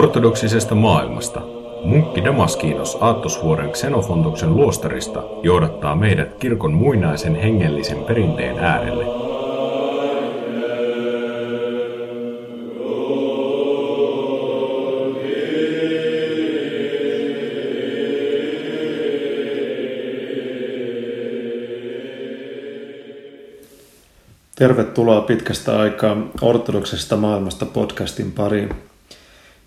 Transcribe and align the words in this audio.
Ortodoksisesta 0.00 0.74
maailmasta 0.74 1.40
munkki 1.84 2.24
Damaskinos 2.24 2.98
Aattosvuoren 3.00 3.70
Xenofontoksen 3.70 4.56
luostarista 4.56 5.22
johdattaa 5.42 5.96
meidät 5.96 6.34
kirkon 6.34 6.72
muinaisen 6.72 7.34
hengellisen 7.34 8.04
perinteen 8.04 8.58
äärelle. 8.58 9.04
Tervetuloa 24.54 25.20
pitkästä 25.20 25.80
aikaa 25.80 26.16
ortodoksesta 26.42 27.16
maailmasta 27.16 27.66
podcastin 27.66 28.32
pariin. 28.32 28.89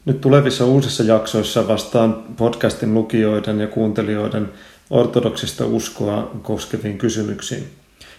Nyt 0.06 0.22
tulevissa 0.22 0.66
uusissa 0.66 1.04
jaksoissa 1.04 1.68
vastaan 1.68 2.24
podcastin 2.38 2.94
lukijoiden 2.94 3.60
ja 3.60 3.68
kuuntelijoiden 3.68 4.50
ortodoksista 4.90 5.66
uskoa 5.66 6.32
koskeviin 6.42 6.98
kysymyksiin. 6.98 7.64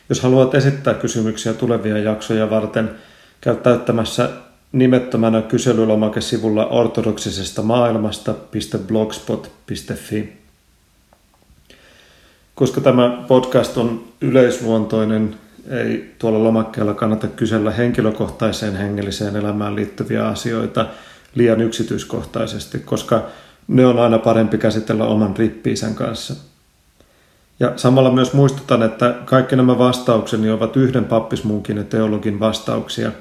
Jos 0.08 0.20
haluat 0.20 0.54
esittää 0.54 0.94
kysymyksiä 0.94 1.52
tulevia 1.52 1.98
jaksoja 1.98 2.50
varten, 2.50 2.90
käy 3.40 3.56
täyttämässä 3.56 4.30
nimettömänä 4.72 5.42
kyselylomake-sivulla 5.42 6.66
ortodoksisesta 6.66 7.62
maailmasta.blogspot.fi. 7.62 10.32
Koska 12.54 12.80
tämä 12.80 13.24
podcast 13.28 13.76
on 13.76 14.04
yleisluontoinen, 14.20 15.36
ei 15.70 16.14
tuolla 16.18 16.44
lomakkeella 16.44 16.94
kannata 16.94 17.26
kysellä 17.26 17.70
henkilökohtaiseen 17.70 18.76
hengelliseen 18.76 19.36
elämään 19.36 19.76
liittyviä 19.76 20.28
asioita– 20.28 20.86
liian 21.34 21.60
yksityiskohtaisesti, 21.60 22.78
koska 22.78 23.22
ne 23.68 23.86
on 23.86 23.98
aina 23.98 24.18
parempi 24.18 24.58
käsitellä 24.58 25.04
oman 25.04 25.36
rippiisän 25.36 25.94
kanssa. 25.94 26.34
Ja 27.60 27.72
samalla 27.76 28.10
myös 28.10 28.32
muistutan, 28.32 28.82
että 28.82 29.14
kaikki 29.24 29.56
nämä 29.56 29.78
vastaukseni 29.78 30.50
ovat 30.50 30.76
yhden 30.76 31.04
pappismunkin 31.04 31.76
ja 31.76 31.84
teologin 31.84 32.40
vastauksia. 32.40 33.12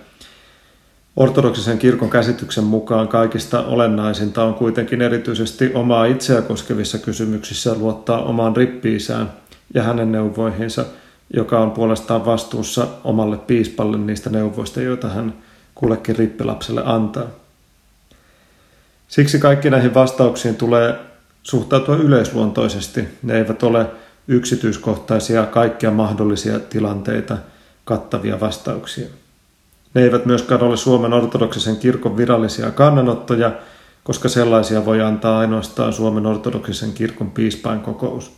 Ortodoksisen 1.15 1.79
kirkon 1.79 2.09
käsityksen 2.09 2.63
mukaan 2.63 3.07
kaikista 3.07 3.65
olennaisinta 3.65 4.43
on 4.43 4.53
kuitenkin 4.53 5.01
erityisesti 5.01 5.71
omaa 5.73 6.05
itseä 6.05 6.41
koskevissa 6.41 6.97
kysymyksissä 6.97 7.75
luottaa 7.75 8.23
omaan 8.23 8.55
rippiisään 8.55 9.33
ja 9.73 9.83
hänen 9.83 10.11
neuvoihinsa, 10.11 10.85
joka 11.33 11.59
on 11.59 11.71
puolestaan 11.71 12.25
vastuussa 12.25 12.87
omalle 13.03 13.37
piispalle 13.37 13.97
niistä 13.97 14.29
neuvoista, 14.29 14.81
joita 14.81 15.09
hän 15.09 15.33
kullekin 15.75 16.15
rippilapselle 16.15 16.81
antaa. 16.85 17.42
Siksi 19.07 19.39
kaikki 19.39 19.69
näihin 19.69 19.93
vastauksiin 19.93 20.55
tulee 20.55 20.95
suhtautua 21.43 21.95
yleisluontoisesti. 21.95 23.07
Ne 23.23 23.37
eivät 23.37 23.63
ole 23.63 23.85
yksityiskohtaisia 24.27 25.45
kaikkia 25.45 25.91
mahdollisia 25.91 26.59
tilanteita 26.59 27.37
kattavia 27.85 28.39
vastauksia. 28.39 29.07
Ne 29.93 30.03
eivät 30.03 30.25
myöskään 30.25 30.63
ole 30.63 30.77
Suomen 30.77 31.13
ortodoksisen 31.13 31.77
kirkon 31.77 32.17
virallisia 32.17 32.71
kannanottoja, 32.71 33.51
koska 34.03 34.29
sellaisia 34.29 34.85
voi 34.85 35.01
antaa 35.01 35.39
ainoastaan 35.39 35.93
Suomen 35.93 36.25
ortodoksisen 36.25 36.93
kirkon 36.93 37.31
piispain 37.31 37.79
kokous. 37.79 38.31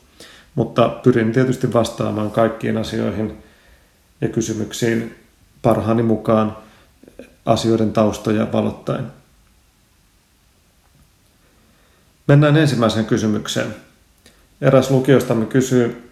Mutta 0.55 0.89
pyrin 0.89 1.31
tietysti 1.31 1.73
vastaamaan 1.73 2.31
kaikkiin 2.31 2.77
asioihin 2.77 3.37
ja 4.21 4.29
kysymyksiin 4.29 5.15
parhaani 5.61 6.03
mukaan 6.03 6.57
asioiden 7.45 7.93
taustoja 7.93 8.47
valottaen. 8.51 9.05
Mennään 12.27 12.57
ensimmäiseen 12.57 13.05
kysymykseen. 13.05 13.75
Eräs 14.61 14.91
lukijoistamme 14.91 15.45
kysyy, 15.45 16.11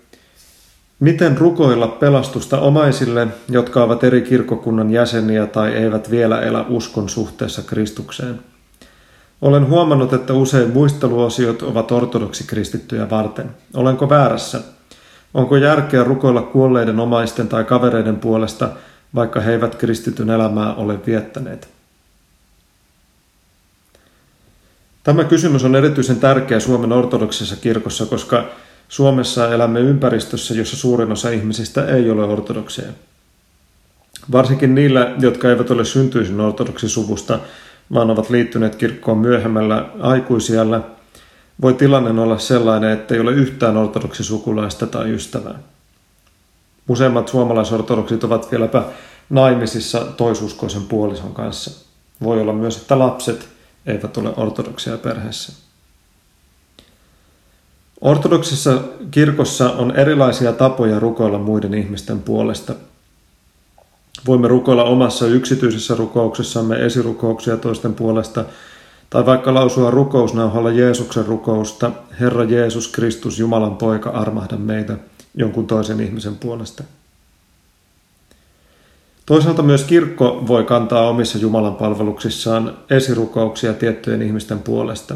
miten 1.00 1.38
rukoilla 1.38 1.88
pelastusta 1.88 2.59
omaisille, 2.59 3.28
jotka 3.50 3.84
ovat 3.84 4.03
eri 4.03 4.22
kirkokunnan 4.22 4.91
jäseniä 4.91 5.47
tai 5.47 5.73
eivät 5.73 6.12
vielä 6.12 6.41
elä 6.41 6.66
uskon 6.69 7.09
suhteessa 7.09 7.62
Kristukseen? 7.62 8.40
Olen 9.41 9.68
huomannut, 9.68 10.13
että 10.13 10.34
usein 10.34 10.69
muisteluosiot 10.69 11.62
ovat 11.62 11.91
ortodoksi 11.91 12.44
kristittyjä 12.47 13.09
varten. 13.09 13.50
Olenko 13.73 14.09
väärässä? 14.09 14.62
Onko 15.34 15.57
järkeä 15.57 16.03
rukoilla 16.03 16.41
kuolleiden 16.41 17.00
omaisten 17.00 17.47
tai 17.47 17.63
kavereiden 17.63 18.16
puolesta, 18.16 18.69
vaikka 19.16 19.40
he 19.40 19.52
eivät 19.52 19.75
kristityn 19.75 20.29
elämää 20.29 20.73
ole 20.73 21.00
viettäneet? 21.06 21.69
Tämä 25.03 25.24
kysymys 25.24 25.64
on 25.64 25.75
erityisen 25.75 26.19
tärkeä 26.19 26.59
Suomen 26.59 26.91
ortodoksisessa 26.91 27.56
kirkossa, 27.56 28.06
koska 28.06 28.46
Suomessa 28.90 29.53
elämme 29.53 29.80
ympäristössä, 29.80 30.53
jossa 30.53 30.78
suurin 30.78 31.12
osa 31.12 31.30
ihmisistä 31.30 31.86
ei 31.86 32.09
ole 32.09 32.24
ortodokseja. 32.24 32.91
Varsinkin 34.31 34.75
niillä, 34.75 35.16
jotka 35.19 35.50
eivät 35.50 35.72
ole 35.72 35.86
syntyisin 35.86 36.40
ortodoksisuvusta, 36.40 37.40
vaan 37.94 38.09
ovat 38.09 38.30
liittyneet 38.30 38.75
kirkkoon 38.75 39.18
myöhemmällä 39.18 39.86
aikuisiellä, 40.00 40.81
voi 41.62 41.74
tilanne 41.74 42.22
olla 42.22 42.38
sellainen, 42.38 42.91
että 42.91 43.14
ei 43.14 43.20
ole 43.20 43.31
yhtään 43.31 43.78
ortodoksisukulaista 43.78 44.88
tai 44.88 45.12
ystävää. 45.12 45.59
Useimmat 46.88 47.28
suomalaisortodoksit 47.28 48.24
ovat 48.24 48.52
vieläpä 48.52 48.84
naimisissa 49.30 50.00
toisuskoisen 50.00 50.81
puolison 50.81 51.34
kanssa. 51.34 51.85
Voi 52.24 52.41
olla 52.41 52.53
myös, 52.53 52.78
että 52.78 53.00
lapset 53.00 53.53
eivät 53.86 54.18
ole 54.18 54.34
ortodoksia 54.38 54.98
perheessä. 54.98 55.54
Ortodoksissa 58.02 58.82
kirkossa 59.12 59.72
on 59.72 59.96
erilaisia 59.96 60.54
tapoja 60.54 61.00
rukoilla 61.00 61.40
muiden 61.40 61.74
ihmisten 61.74 62.20
puolesta. 62.20 62.76
Voimme 64.28 64.48
rukoilla 64.48 64.84
omassa 64.84 65.28
yksityisessä 65.28 65.96
rukouksessamme 65.96 66.86
esirukouksia 66.86 67.58
toisten 67.58 67.94
puolesta, 67.94 68.46
tai 69.10 69.26
vaikka 69.26 69.54
lausua 69.54 69.92
rukousnauhalla 69.92 70.72
Jeesuksen 70.72 71.26
rukousta, 71.26 71.92
Herra 72.20 72.44
Jeesus 72.44 72.88
Kristus, 72.88 73.40
Jumalan 73.40 73.78
poika, 73.78 74.10
armahda 74.10 74.58
meitä 74.58 74.98
jonkun 75.36 75.68
toisen 75.68 76.02
ihmisen 76.02 76.36
puolesta. 76.36 76.84
Toisaalta 79.25 79.61
myös 79.63 79.84
kirkko 79.84 80.44
voi 80.47 80.63
kantaa 80.63 81.09
omissa 81.09 81.38
Jumalan 81.38 81.75
palveluksissaan 81.75 82.78
esirukouksia 82.89 83.73
tiettyjen 83.73 84.22
ihmisten 84.22 84.59
puolesta. 84.59 85.16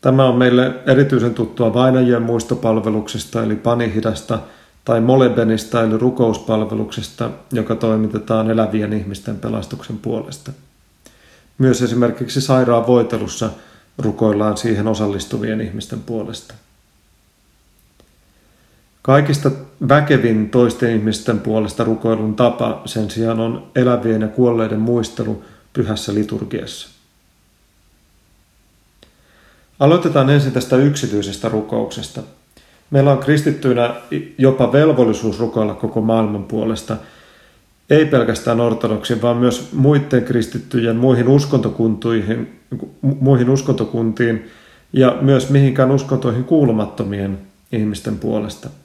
Tämä 0.00 0.24
on 0.28 0.36
meille 0.36 0.74
erityisen 0.86 1.34
tuttua 1.34 1.74
vainajien 1.74 2.22
muistopalveluksesta 2.22 3.42
eli 3.42 3.56
panihidasta 3.56 4.38
tai 4.84 5.00
molebenista 5.00 5.82
eli 5.82 5.98
rukouspalveluksesta, 5.98 7.30
joka 7.52 7.74
toimitetaan 7.74 8.50
elävien 8.50 8.92
ihmisten 8.92 9.36
pelastuksen 9.36 9.98
puolesta. 9.98 10.52
Myös 11.58 11.82
esimerkiksi 11.82 12.40
sairaan 12.40 12.86
voitelussa 12.86 13.50
rukoillaan 13.98 14.56
siihen 14.56 14.88
osallistuvien 14.88 15.60
ihmisten 15.60 16.00
puolesta. 16.00 16.54
Kaikista 19.08 19.50
väkevin 19.88 20.50
toisten 20.50 20.96
ihmisten 20.96 21.40
puolesta 21.40 21.84
rukoilun 21.84 22.34
tapa 22.34 22.82
sen 22.84 23.10
sijaan 23.10 23.40
on 23.40 23.66
elävien 23.76 24.22
ja 24.22 24.28
kuolleiden 24.28 24.80
muistelu 24.80 25.42
pyhässä 25.72 26.14
liturgiassa. 26.14 26.88
Aloitetaan 29.80 30.30
ensin 30.30 30.52
tästä 30.52 30.76
yksityisestä 30.76 31.48
rukouksesta. 31.48 32.22
Meillä 32.90 33.12
on 33.12 33.18
kristittyinä 33.18 33.94
jopa 34.38 34.72
velvollisuus 34.72 35.38
rukoilla 35.40 35.74
koko 35.74 36.00
maailman 36.00 36.44
puolesta, 36.44 36.96
ei 37.90 38.06
pelkästään 38.06 38.60
ortodoksin, 38.60 39.22
vaan 39.22 39.36
myös 39.36 39.72
muiden 39.72 40.24
kristittyjen 40.24 40.96
muihin 40.96 41.28
uskontokuntiin, 41.28 42.60
muihin 43.02 43.50
uskontokuntiin 43.50 44.50
ja 44.92 45.18
myös 45.20 45.50
mihinkään 45.50 45.90
uskontoihin 45.90 46.44
kuulumattomien 46.44 47.38
ihmisten 47.72 48.18
puolesta– 48.18 48.70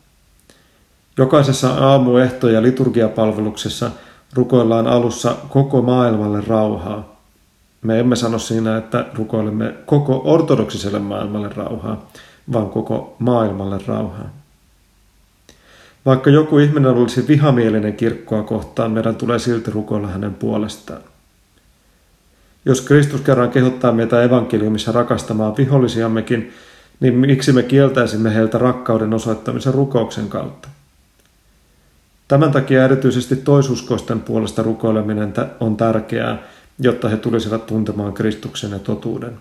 Jokaisessa 1.18 1.70
aamuehto- 1.70 2.50
ja 2.50 2.62
liturgiapalveluksessa 2.62 3.92
rukoillaan 4.34 4.88
alussa 4.88 5.36
koko 5.50 5.82
maailmalle 5.82 6.44
rauhaa. 6.48 7.14
Me 7.82 8.00
emme 8.00 8.16
sano 8.16 8.40
siinä, 8.40 8.78
että 8.78 9.06
rukoilemme 9.14 9.74
koko 9.86 10.22
ortodoksiselle 10.26 11.00
maailmalle 11.00 11.50
rauhaa, 11.50 12.10
vaan 12.54 12.70
koko 12.70 13.16
maailmalle 13.20 13.80
rauhaa. 13.88 14.30
Vaikka 16.06 16.30
joku 16.30 16.58
ihminen 16.58 16.92
olisi 16.92 17.28
vihamielinen 17.28 17.94
kirkkoa 17.94 18.44
kohtaan, 18.44 18.92
meidän 18.92 19.16
tulee 19.16 19.40
silti 19.40 19.72
rukoilla 19.72 20.08
hänen 20.08 20.34
puolestaan. 20.34 21.02
Jos 22.66 22.82
Kristus 22.82 23.22
kerran 23.22 23.50
kehottaa 23.52 23.92
meitä 23.92 24.24
evankeliumissa 24.24 24.92
rakastamaan 24.92 25.58
vihollisiammekin, 25.58 26.54
niin 27.00 27.14
miksi 27.16 27.52
me 27.52 27.64
kieltäisimme 27.64 28.36
heiltä 28.36 28.58
rakkauden 28.58 29.14
osoittamisen 29.14 29.74
rukouksen 29.74 30.28
kautta? 30.30 30.70
Tämän 32.34 32.52
takia 32.52 32.86
erityisesti 32.86 33.36
toisuskoisten 33.36 34.22
puolesta 34.22 34.64
rukoileminen 34.64 35.34
on 35.60 35.78
tärkeää, 35.78 36.38
jotta 36.80 37.10
he 37.10 37.18
tulisivat 37.18 37.66
tuntemaan 37.66 38.14
Kristuksen 38.14 38.72
ja 38.72 38.80
totuuden. 38.80 39.38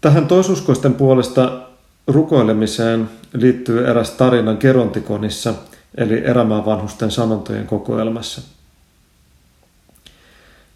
Tähän 0.00 0.26
toisuskoisten 0.26 0.94
puolesta 0.94 1.60
rukoilemiseen 2.06 3.10
liittyy 3.32 3.86
eräs 3.86 4.10
tarina 4.10 4.54
Gerontikonissa, 4.54 5.54
eli 5.96 6.24
erämaa 6.24 6.66
vanhusten 6.66 7.10
sanontojen 7.10 7.66
kokoelmassa. 7.66 8.42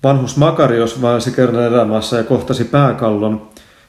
Vanhus 0.02 0.36
Makarios 0.36 1.02
vaelsi 1.02 1.30
kerran 1.30 1.64
erämaassa 1.64 2.16
ja 2.16 2.24
kohtasi 2.24 2.64
pääkallon, 2.64 3.48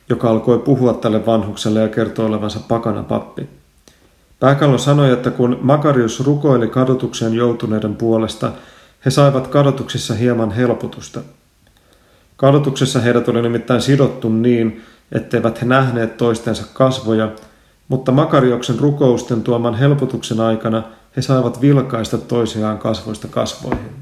joka 0.09 0.29
alkoi 0.29 0.59
puhua 0.59 0.93
tälle 0.93 1.25
vanhukselle 1.25 1.79
ja 1.79 1.87
kertoi 1.87 2.25
olevansa 2.25 2.59
pakana 2.59 3.03
pappi. 3.03 3.66
Pääkallon 4.39 4.79
sanoi, 4.79 5.11
että 5.11 5.31
kun 5.31 5.59
Makarius 5.61 6.19
rukoili 6.19 6.67
kadotukseen 6.67 7.33
joutuneiden 7.33 7.95
puolesta, 7.95 8.51
he 9.05 9.09
saivat 9.09 9.47
kadotuksissa 9.47 10.13
hieman 10.13 10.51
helpotusta. 10.51 11.21
Kadotuksessa 12.35 12.99
heidät 12.99 13.29
oli 13.29 13.41
nimittäin 13.41 13.81
sidottu 13.81 14.29
niin, 14.29 14.83
etteivät 15.11 15.61
he 15.61 15.65
nähneet 15.65 16.17
toistensa 16.17 16.63
kasvoja, 16.73 17.31
mutta 17.87 18.11
Makarioksen 18.11 18.79
rukousten 18.79 19.43
tuoman 19.43 19.75
helpotuksen 19.75 20.39
aikana 20.39 20.83
he 21.17 21.21
saivat 21.21 21.61
vilkaista 21.61 22.17
toisiaan 22.17 22.77
kasvoista 22.77 23.27
kasvoihin. 23.27 23.95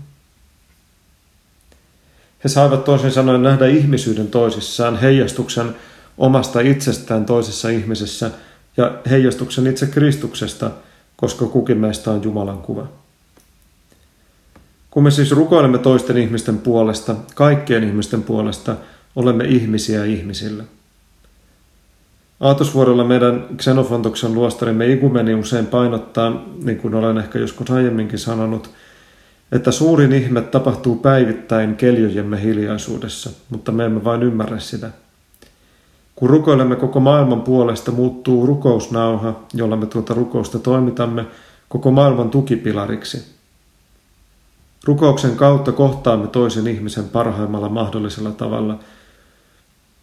He 2.44 2.50
saivat 2.50 2.84
toisin 2.84 3.12
sanoen 3.12 3.44
nähdä 3.44 3.66
ihmisyyden 3.66 4.28
toisissaan, 4.28 4.98
heijastuksen 4.98 5.76
omasta 6.18 6.60
itsestään 6.60 7.26
toisessa 7.26 7.70
ihmisessä 7.70 8.32
ja 8.78 8.98
heijastuksen 9.10 9.68
itse 9.68 9.88
Kristuksesta, 9.88 10.72
koska 11.16 11.46
kukin 11.46 11.78
meistä 11.78 12.12
on 12.12 12.24
Jumalan 12.24 12.58
kuva. 12.58 12.88
Kun 14.92 15.04
me 15.04 15.12
siis 15.12 15.32
rukoilemme 15.32 15.78
toisten 15.78 16.18
ihmisten 16.18 16.58
puolesta, 16.58 17.16
kaikkien 17.36 17.84
ihmisten 17.84 18.24
puolesta, 18.24 18.76
olemme 19.16 19.44
ihmisiä 19.44 20.06
ihmisille. 20.06 20.64
Aatosvuorolla 22.40 23.04
meidän 23.04 23.46
Xenofontoksen 23.58 24.34
luostarimme 24.34 24.92
igumeni 24.92 25.34
usein 25.34 25.66
painottaa, 25.66 26.44
niin 26.64 26.78
kuin 26.78 26.96
olen 26.96 27.18
ehkä 27.18 27.40
joskus 27.40 27.72
aiemminkin 27.72 28.20
sanonut, 28.20 28.70
että 29.52 29.72
suurin 29.72 30.14
ihme 30.14 30.42
tapahtuu 30.42 30.96
päivittäin 30.96 31.76
keljojemme 31.76 32.42
hiljaisuudessa, 32.42 33.30
mutta 33.50 33.72
me 33.72 33.86
emme 33.86 34.04
vain 34.04 34.24
ymmärrä 34.24 34.60
sitä. 34.60 34.90
Kun 36.16 36.30
rukoilemme 36.30 36.76
koko 36.76 37.00
maailman 37.00 37.42
puolesta, 37.42 37.92
muuttuu 37.92 38.46
rukousnauha, 38.46 39.40
jolla 39.54 39.76
me 39.76 39.86
tuota 39.86 40.14
rukousta 40.14 40.60
toimitamme, 40.60 41.26
koko 41.70 41.92
maailman 41.92 42.30
tukipilariksi. 42.30 43.36
Rukouksen 44.84 45.36
kautta 45.36 45.72
kohtaamme 45.72 46.28
toisen 46.28 46.68
ihmisen 46.68 47.10
parhaimmalla 47.10 47.70
mahdollisella 47.70 48.32
tavalla– 48.32 48.80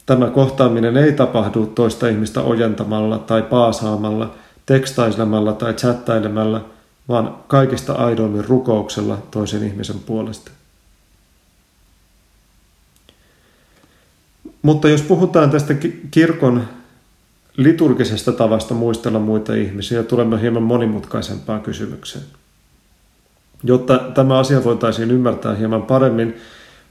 Tämä 0.07 0.31
kohtaaminen 0.31 0.97
ei 0.97 1.13
tapahdu 1.13 1.67
toista 1.67 2.09
ihmistä 2.09 2.41
ojentamalla 2.41 3.19
tai 3.19 3.43
paasaamalla, 3.43 4.35
tekstailemalla 4.67 5.53
tai 5.53 5.75
chattailemalla, 5.75 6.65
vaan 7.09 7.37
kaikista 7.47 7.93
aidoimmin 7.93 8.45
rukouksella 8.45 9.19
toisen 9.31 9.63
ihmisen 9.63 10.01
puolesta. 10.07 10.51
Mutta 14.63 14.89
jos 14.89 15.03
puhutaan 15.03 15.51
tästä 15.51 15.75
kirkon 16.11 16.65
liturgisesta 17.57 18.33
tavasta 18.33 18.75
muistella 18.75 19.19
muita 19.19 19.55
ihmisiä, 19.55 20.03
tulemme 20.03 20.41
hieman 20.41 20.63
monimutkaisempaan 20.63 21.61
kysymykseen. 21.61 22.25
Jotta 23.65 23.99
tämä 23.99 24.39
asia 24.39 24.65
voitaisiin 24.65 25.11
ymmärtää 25.11 25.55
hieman 25.55 25.83
paremmin, 25.83 26.37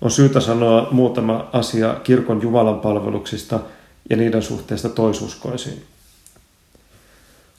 on 0.01 0.11
syytä 0.11 0.39
sanoa 0.39 0.87
muutama 0.91 1.49
asia 1.53 1.95
kirkon 2.03 2.41
Jumalan 2.41 2.79
palveluksista 2.79 3.59
ja 4.09 4.17
niiden 4.17 4.41
suhteesta 4.41 4.89
toisuskoisiin. 4.89 5.83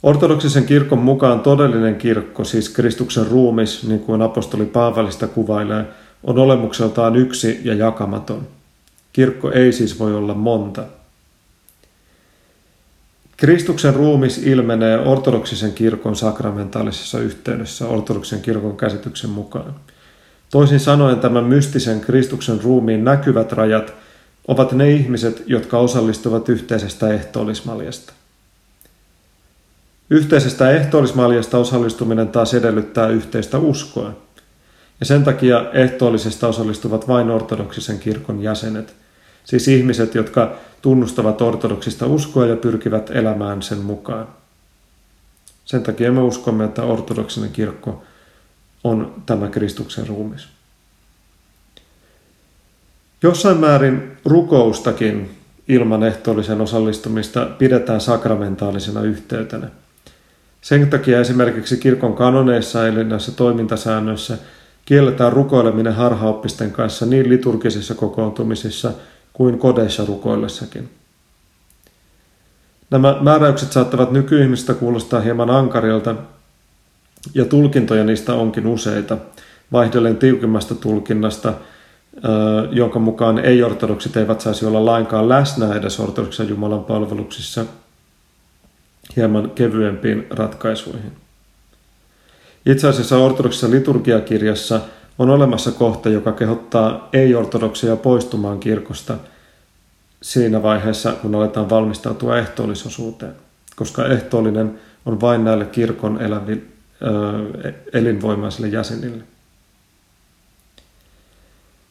Ortodoksisen 0.03 0.65
kirkon 0.65 0.99
mukaan 0.99 1.41
todellinen 1.41 1.97
kirkko, 1.97 2.45
siis 2.45 2.69
Kristuksen 2.69 3.27
ruumis, 3.27 3.89
niin 3.89 4.01
kuin 4.01 4.23
apostoli 4.23 4.67
Paavalista 4.67 5.29
kuvailee, 5.29 5.85
on 6.25 6.39
olemukseltaan 6.39 7.17
yksi 7.17 7.61
ja 7.65 7.75
jakamaton. 7.75 8.47
Kirkko 9.13 9.51
ei 9.51 9.73
siis 9.73 9.99
voi 9.99 10.15
olla 10.15 10.35
monta. 10.35 10.85
Kristuksen 13.37 13.95
ruumis 13.95 14.39
ilmenee 14.39 14.99
ortodoksisen 14.99 15.73
kirkon 15.73 16.17
sakramentaalisessa 16.17 17.19
yhteydessä 17.19 17.87
ortodoksen 17.87 18.43
kirkon 18.43 18.77
käsityksen 18.77 19.31
mukaan– 19.31 19.75
Toisin 20.53 20.81
sanoen 20.81 21.21
tämän 21.21 21.45
mystisen 21.45 22.01
Kristuksen 22.01 22.63
ruumiin 22.63 23.05
näkyvät 23.05 23.53
rajat 23.53 23.95
ovat 24.49 24.73
ne 24.73 24.91
ihmiset, 24.91 25.43
jotka 25.47 25.79
osallistuvat 25.79 26.49
yhteisestä 26.49 27.13
ehtoollismaljasta. 27.13 28.13
Yhteisestä 30.11 30.71
ehtoollismaljasta 30.71 31.59
osallistuminen 31.59 32.29
taas 32.29 32.55
edellyttää 32.55 33.09
yhteistä 33.09 33.59
uskoa. 33.59 34.13
Ja 35.01 35.07
sen 35.07 35.25
takia 35.25 35.71
ehtoollisesta 35.73 36.49
osallistuvat 36.49 37.09
vain 37.09 37.31
ortodoksisen 37.31 37.99
kirkon 37.99 38.43
jäsenet, 38.43 38.95
siis 39.45 39.69
ihmiset, 39.69 40.15
jotka 40.15 40.57
tunnustavat 40.83 41.43
ortodoksista 41.43 42.07
uskoa 42.07 42.47
ja 42.47 42.57
pyrkivät 42.57 43.11
elämään 43.11 43.63
sen 43.63 43.79
mukaan. 43.79 44.29
Sen 45.65 45.83
takia 45.83 46.13
me 46.13 46.21
uskomme, 46.21 46.65
että 46.65 46.83
ortodoksinen 46.83 47.51
kirkko 47.51 48.03
on 48.85 49.23
tämä 49.27 49.49
Kristuksen 49.49 50.07
ruumis. 50.07 50.49
Jossain 53.23 53.57
määrin 53.57 54.17
rukoustakin 54.25 55.31
ilman 55.69 56.03
ehtoollisen 56.03 56.61
osallistumista 56.61 57.47
pidetään 57.59 58.01
sakramentaalisena 58.01 59.03
yhteytenä. 59.03 59.69
Sen 60.61 60.91
takia 60.91 61.21
esimerkiksi 61.21 61.77
kirkon 61.77 62.15
kanoneissa 62.15 62.89
eli 62.89 63.05
näissä 63.05 63.33
toimintasäännöissä 63.33 64.39
kielletään 64.85 65.33
rukoileminen 65.33 65.95
harhaoppisten 65.95 66.71
kanssa 66.71 67.07
niin 67.07 67.29
liturgisissa 67.29 67.95
kokoontumisissa 67.95 68.93
kuin 69.33 69.59
kodeissa 69.59 70.05
rukoillessakin. 70.05 70.91
Nämä 72.91 73.17
määräykset 73.21 73.73
saattavat 73.73 74.13
nykyihmistä 74.13 74.75
kuulostaa 74.75 75.21
hieman 75.21 75.51
ankarilta, 75.51 76.15
ja 77.35 77.45
tulkintoja 77.45 78.05
niistä 78.05 78.35
onkin 78.35 78.67
useita, 78.67 79.19
vaihdellen 79.73 80.17
tiukimmasta 80.17 80.75
tulkinnasta, 80.75 81.55
jonka 82.71 82.99
mukaan 82.99 83.39
ei-ortodoksit 83.39 84.17
eivät 84.17 84.41
saisi 84.41 84.67
olla 84.67 84.85
lainkaan 84.85 85.29
läsnä 85.29 85.75
edes 85.75 86.01
ortodoksen 86.01 86.49
Jumalan 86.49 86.85
palveluksissa, 86.85 87.65
hieman 89.17 89.51
kevyempiin 89.51 90.27
ratkaisuihin. 90.31 91.13
Itse 92.67 92.89
asiassa 92.89 93.19
ortodoksissa 93.19 93.71
liturgiakirjassa 93.71 94.81
on 95.19 95.31
olemassa 95.31 95.73
kohta, 95.73 96.09
joka 96.09 96.33
kehottaa 96.33 97.09
ei-ortodoksia 97.13 97.97
poistumaan 97.97 98.61
kirkosta 98.61 99.15
siinä 100.23 100.63
vaiheessa, 100.63 101.13
kun 101.13 101.35
aletaan 101.35 101.71
valmistautua 101.71 102.39
ehtoollisosuuteen, 102.39 103.33
koska 103.77 104.07
ehtoollinen 104.07 104.79
on 105.07 105.21
vain 105.21 105.45
näille 105.45 105.65
kirkon 105.65 106.23
eläville 106.23 106.63
elinvoimaisille 107.93 108.69
jäsenille. 108.69 109.25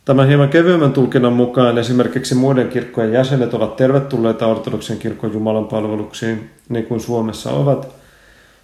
Tämän 0.06 0.28
hieman 0.28 0.50
kevyemmän 0.50 0.94
tulkinnan 0.94 1.34
mukaan 1.34 1.78
esimerkiksi 1.78 2.36
muiden 2.36 2.70
kirkkojen 2.70 3.14
jäsenet 3.14 3.54
ovat 3.54 3.76
tervetulleita 3.76 4.48
ortodoksen 4.48 4.98
kirkon 4.98 5.34
Jumalan 5.34 5.66
palveluksiin, 5.66 6.50
niin 6.70 6.86
kuin 6.86 7.00
Suomessa 7.00 7.52
ovat, 7.52 7.96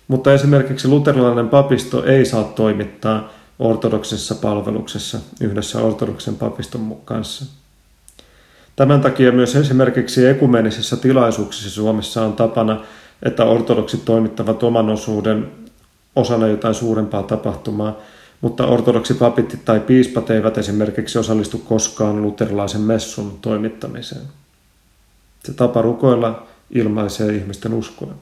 mutta 0.07 0.33
esimerkiksi 0.33 0.87
luterilainen 0.87 1.49
papisto 1.49 2.03
ei 2.03 2.25
saa 2.25 2.43
toimittaa 2.43 3.29
ortodoksessa 3.59 4.35
palveluksessa 4.35 5.19
yhdessä 5.41 5.79
ortodoksen 5.79 6.35
papiston 6.35 6.97
kanssa. 7.05 7.45
Tämän 8.75 9.01
takia 9.01 9.31
myös 9.31 9.55
esimerkiksi 9.55 10.25
ekumenisissa 10.25 10.97
tilaisuuksissa 10.97 11.69
Suomessa 11.69 12.25
on 12.25 12.33
tapana, 12.33 12.81
että 13.23 13.45
ortodoksit 13.45 14.05
toimittavat 14.05 14.63
oman 14.63 14.89
osuuden 14.89 15.51
osana 16.15 16.47
jotain 16.47 16.73
suurempaa 16.73 17.23
tapahtumaa, 17.23 17.97
mutta 18.41 18.67
ortodoksi 18.67 19.13
papit 19.13 19.59
tai 19.65 19.79
piispat 19.79 20.29
eivät 20.29 20.57
esimerkiksi 20.57 21.19
osallistu 21.19 21.57
koskaan 21.57 22.21
luterilaisen 22.21 22.81
messun 22.81 23.39
toimittamiseen. 23.41 24.21
Se 25.43 25.53
tapa 25.53 25.81
rukoilla 25.81 26.47
ilmaisee 26.71 27.35
ihmisten 27.35 27.73
uskoa. 27.73 28.13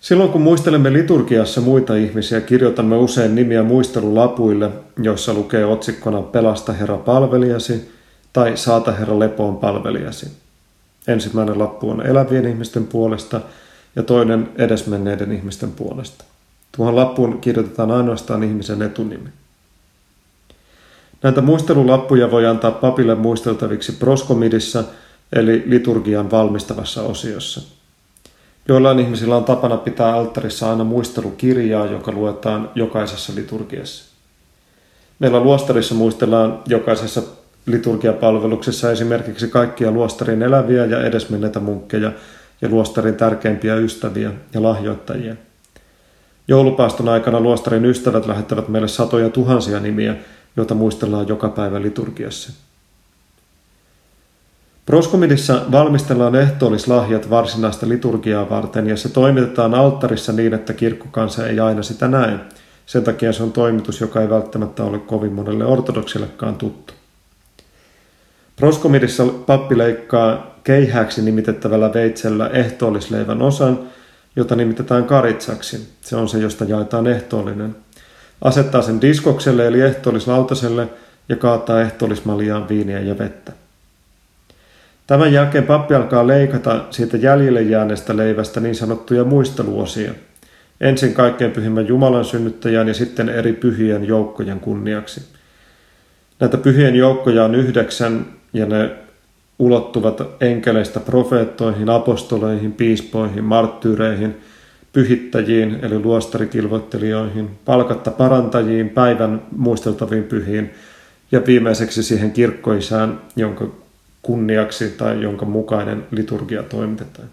Silloin 0.00 0.30
kun 0.30 0.40
muistelemme 0.40 0.92
liturgiassa 0.92 1.60
muita 1.60 1.96
ihmisiä, 1.96 2.40
kirjoitamme 2.40 2.96
usein 2.96 3.34
nimiä 3.34 3.62
muistelulapuille, 3.62 4.70
joissa 5.02 5.34
lukee 5.34 5.64
otsikkona 5.64 6.22
Pelasta 6.22 6.72
Herra 6.72 6.96
palvelijasi 6.96 7.90
tai 8.32 8.56
Saata 8.56 8.92
Herra 8.92 9.18
lepoon 9.18 9.56
palvelijasi. 9.56 10.26
Ensimmäinen 11.08 11.58
lappu 11.58 11.90
on 11.90 12.06
elävien 12.06 12.46
ihmisten 12.46 12.86
puolesta 12.86 13.40
ja 13.96 14.02
toinen 14.02 14.48
edesmenneiden 14.56 15.32
ihmisten 15.32 15.72
puolesta. 15.72 16.24
Tuohon 16.76 16.96
lappuun 16.96 17.40
kirjoitetaan 17.40 17.90
ainoastaan 17.90 18.42
ihmisen 18.42 18.82
etunimi. 18.82 19.28
Näitä 21.22 21.40
muistelulappuja 21.40 22.30
voi 22.30 22.46
antaa 22.46 22.70
papille 22.70 23.14
muisteltaviksi 23.14 23.92
proskomidissa, 23.92 24.84
eli 25.32 25.62
liturgian 25.66 26.30
valmistavassa 26.30 27.02
osiossa. 27.02 27.79
Joillain 28.70 28.98
ihmisillä 28.98 29.36
on 29.36 29.44
tapana 29.44 29.76
pitää 29.76 30.14
alttarissa 30.14 30.70
aina 30.70 30.84
muistelukirjaa, 30.84 31.86
joka 31.86 32.12
luetaan 32.12 32.70
jokaisessa 32.74 33.32
liturgiassa. 33.34 34.04
Meillä 35.18 35.40
luostarissa 35.40 35.94
muistellaan 35.94 36.62
jokaisessa 36.66 37.22
liturgiapalveluksessa 37.66 38.90
esimerkiksi 38.90 39.48
kaikkia 39.48 39.90
luostarin 39.90 40.42
eläviä 40.42 40.84
ja 40.84 41.02
edesmenneitä 41.02 41.60
munkkeja 41.60 42.12
ja 42.62 42.68
luostarin 42.68 43.14
tärkeimpiä 43.14 43.76
ystäviä 43.76 44.32
ja 44.54 44.62
lahjoittajia. 44.62 45.36
Joulupaaston 46.48 47.08
aikana 47.08 47.40
luostarin 47.40 47.84
ystävät 47.84 48.26
lähettävät 48.26 48.68
meille 48.68 48.88
satoja 48.88 49.30
tuhansia 49.30 49.80
nimiä, 49.80 50.16
joita 50.56 50.74
muistellaan 50.74 51.28
joka 51.28 51.48
päivä 51.48 51.82
liturgiassa. 51.82 52.69
Proskomidissa 54.90 55.62
valmistellaan 55.72 56.34
ehtoollislahjat 56.34 57.30
varsinaista 57.30 57.88
liturgiaa 57.88 58.50
varten 58.50 58.86
ja 58.86 58.96
se 58.96 59.08
toimitetaan 59.08 59.74
alttarissa 59.74 60.32
niin, 60.32 60.54
että 60.54 60.72
kirkkokansa 60.72 61.46
ei 61.46 61.60
aina 61.60 61.82
sitä 61.82 62.08
näe. 62.08 62.38
Sen 62.86 63.04
takia 63.04 63.32
se 63.32 63.42
on 63.42 63.52
toimitus, 63.52 64.00
joka 64.00 64.20
ei 64.20 64.30
välttämättä 64.30 64.84
ole 64.84 64.98
kovin 64.98 65.32
monelle 65.32 65.64
ortodoksillekaan 65.64 66.56
tuttu. 66.56 66.94
Proskomidissa 68.56 69.24
pappi 69.26 69.78
leikkaa 69.78 70.54
keihääksi 70.64 71.22
nimitettävällä 71.22 71.94
veitsellä 71.94 72.48
ehtoollisleivän 72.48 73.42
osan, 73.42 73.78
jota 74.36 74.56
nimitetään 74.56 75.04
karitsaksi. 75.04 75.88
Se 76.00 76.16
on 76.16 76.28
se, 76.28 76.38
josta 76.38 76.64
jaetaan 76.64 77.06
ehtoollinen. 77.06 77.76
Asettaa 78.42 78.82
sen 78.82 79.00
diskokselle 79.00 79.66
eli 79.66 79.80
ehtoollislautaselle 79.80 80.88
ja 81.28 81.36
kaataa 81.36 81.80
ehtoollismaljaan 81.80 82.68
viiniä 82.68 83.00
ja 83.00 83.18
vettä. 83.18 83.59
Tämän 85.10 85.32
jälkeen 85.32 85.64
pappi 85.64 85.94
alkaa 85.94 86.26
leikata 86.26 86.84
siitä 86.90 87.16
jäljelle 87.16 87.62
jääneestä 87.62 88.16
leivästä 88.16 88.60
niin 88.60 88.74
sanottuja 88.74 89.24
muisteluosia. 89.24 90.12
Ensin 90.80 91.14
kaikkein 91.14 91.50
pyhimmän 91.50 91.88
Jumalan 91.88 92.24
synnyttäjän 92.24 92.88
ja 92.88 92.94
sitten 92.94 93.28
eri 93.28 93.52
pyhien 93.52 94.04
joukkojen 94.04 94.60
kunniaksi. 94.60 95.22
Näitä 96.40 96.56
pyhien 96.56 96.94
joukkoja 96.94 97.44
on 97.44 97.54
yhdeksän 97.54 98.26
ja 98.52 98.66
ne 98.66 98.90
ulottuvat 99.58 100.22
enkeleistä 100.40 101.00
profeettoihin, 101.00 101.90
apostoleihin, 101.90 102.72
piispoihin, 102.72 103.44
marttyyreihin, 103.44 104.36
pyhittäjiin 104.92 105.78
eli 105.82 105.98
luostarikilvoittelijoihin, 105.98 107.50
palkatta 107.64 108.10
parantajiin, 108.10 108.88
päivän 108.88 109.42
muisteltaviin 109.56 110.24
pyhiin 110.24 110.70
ja 111.32 111.46
viimeiseksi 111.46 112.02
siihen 112.02 112.32
kirkkoisään, 112.32 113.20
jonka 113.36 113.79
kunniaksi 114.22 114.88
tai 114.88 115.22
jonka 115.22 115.46
mukainen 115.46 116.06
liturgia 116.10 116.62
toimitetaan. 116.62 117.28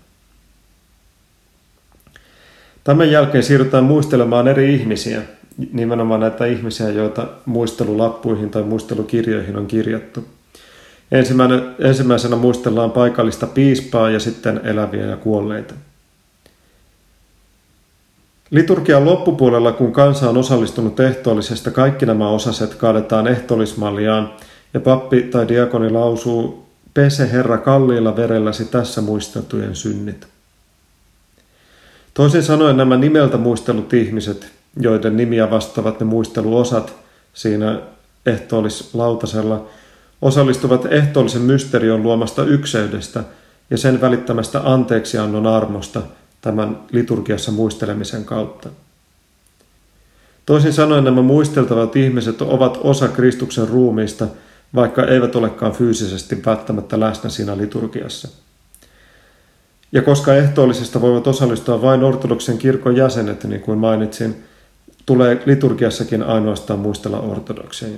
Tämän 2.83 3.11
jälkeen 3.11 3.43
siirrytään 3.43 3.83
muistelemaan 3.83 4.47
eri 4.47 4.73
ihmisiä, 4.73 5.21
nimenomaan 5.73 6.19
näitä 6.19 6.45
ihmisiä, 6.45 6.89
joita 6.89 7.27
muistelulappuihin 7.45 8.49
tai 8.49 8.63
muistelukirjoihin 8.63 9.57
on 9.57 9.67
kirjattu. 9.67 10.25
ensimmäisenä 11.79 12.35
muistellaan 12.35 12.91
paikallista 12.91 13.47
piispaa 13.47 14.09
ja 14.09 14.19
sitten 14.19 14.61
eläviä 14.63 15.05
ja 15.05 15.17
kuolleita. 15.17 15.73
Liturgian 18.51 19.05
loppupuolella, 19.05 19.71
kun 19.71 19.93
kansa 19.93 20.29
on 20.29 20.37
osallistunut 20.37 20.99
ehtoollisesta, 20.99 21.71
kaikki 21.71 22.05
nämä 22.05 22.29
osaset 22.29 22.75
kaadetaan 22.75 23.27
ehtoollismalliaan 23.27 24.33
ja 24.73 24.79
pappi 24.79 25.21
tai 25.21 25.47
diakoni 25.47 25.89
lausuu 25.89 26.66
Pese 26.97 27.31
Herra 27.31 27.57
kalliilla 27.57 28.15
verelläsi 28.15 28.65
tässä 28.65 29.01
muisteltujen 29.01 29.75
synnit. 29.75 30.27
Toisin 32.13 32.43
sanoen 32.43 32.77
nämä 32.77 32.97
nimeltä 32.97 33.37
muistelut 33.37 33.93
ihmiset, 33.93 34.51
joiden 34.79 35.17
nimiä 35.17 35.49
vastaavat 35.49 35.99
ne 35.99 36.05
muisteluosat 36.05 36.93
siinä 37.33 37.79
ehtoollislautasella, 38.25 39.67
osallistuvat 40.21 40.85
ehtoollisen 40.85 41.41
mysterion 41.41 42.03
luomasta 42.03 42.43
ykseydestä 42.43 43.23
ja 43.69 43.77
sen 43.77 44.01
välittämästä 44.01 44.61
anteeksiannon 44.63 45.47
armosta 45.47 46.01
tämän 46.41 46.79
liturgiassa 46.91 47.51
muistelemisen 47.51 48.25
kautta. 48.25 48.69
Toisin 50.45 50.73
sanoen 50.73 51.03
nämä 51.03 51.21
muisteltavat 51.21 51.95
ihmiset 51.95 52.41
ovat 52.41 52.77
osa 52.81 53.07
Kristuksen 53.07 53.67
ruumiista– 53.67 54.27
vaikka 54.77 55.05
eivät 55.05 55.35
olekaan 55.35 55.71
fyysisesti 55.71 56.41
välttämättä 56.45 56.99
läsnä 56.99 57.29
siinä 57.29 57.57
liturgiassa. 57.57 58.27
Ja 59.91 60.01
koska 60.01 60.35
ehtoollisesta 60.35 61.01
voivat 61.01 61.27
osallistua 61.27 61.81
vain 61.81 62.03
ortodoksen 62.03 62.57
kirkon 62.57 62.95
jäsenet, 62.95 63.43
niin 63.43 63.61
kuin 63.61 63.79
mainitsin, 63.79 64.43
tulee 65.05 65.41
liturgiassakin 65.45 66.23
ainoastaan 66.23 66.79
muistella 66.79 67.19
ortodokseja. 67.19 67.97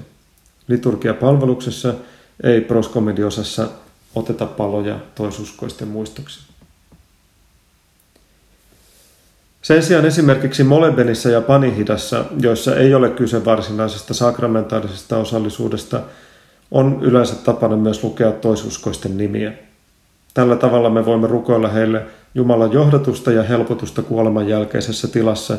Liturgiapalveluksessa 0.68 1.94
ei 2.44 2.62
proskomediosassa 2.62 3.68
oteta 4.16 4.46
paloja 4.46 5.00
toisuskoisten 5.16 5.88
muistoksi. 5.88 6.40
Sen 9.62 9.84
sijaan 9.84 10.06
esimerkiksi 10.06 10.64
Molebenissa 10.64 11.30
ja 11.30 11.42
Panihidassa, 11.42 12.26
joissa 12.40 12.76
ei 12.76 12.94
ole 12.94 13.10
kyse 13.10 13.46
varsinaisesta 13.46 14.14
sakramentaalisesta 14.14 15.18
osallisuudesta, 15.18 16.02
on 16.72 17.00
yleensä 17.02 17.36
tapana 17.36 17.78
myös 17.78 18.04
lukea 18.04 18.32
toisuskoisten 18.32 19.18
nimiä. 19.18 19.54
Tällä 20.34 20.56
tavalla 20.56 20.90
me 20.90 21.06
voimme 21.06 21.28
rukoilla 21.28 21.68
heille 21.68 22.02
Jumalan 22.36 22.72
johdatusta 22.72 23.32
ja 23.32 23.44
helpotusta 23.44 24.02
kuoleman 24.02 24.48
jälkeisessä 24.48 25.08
tilassa, 25.08 25.58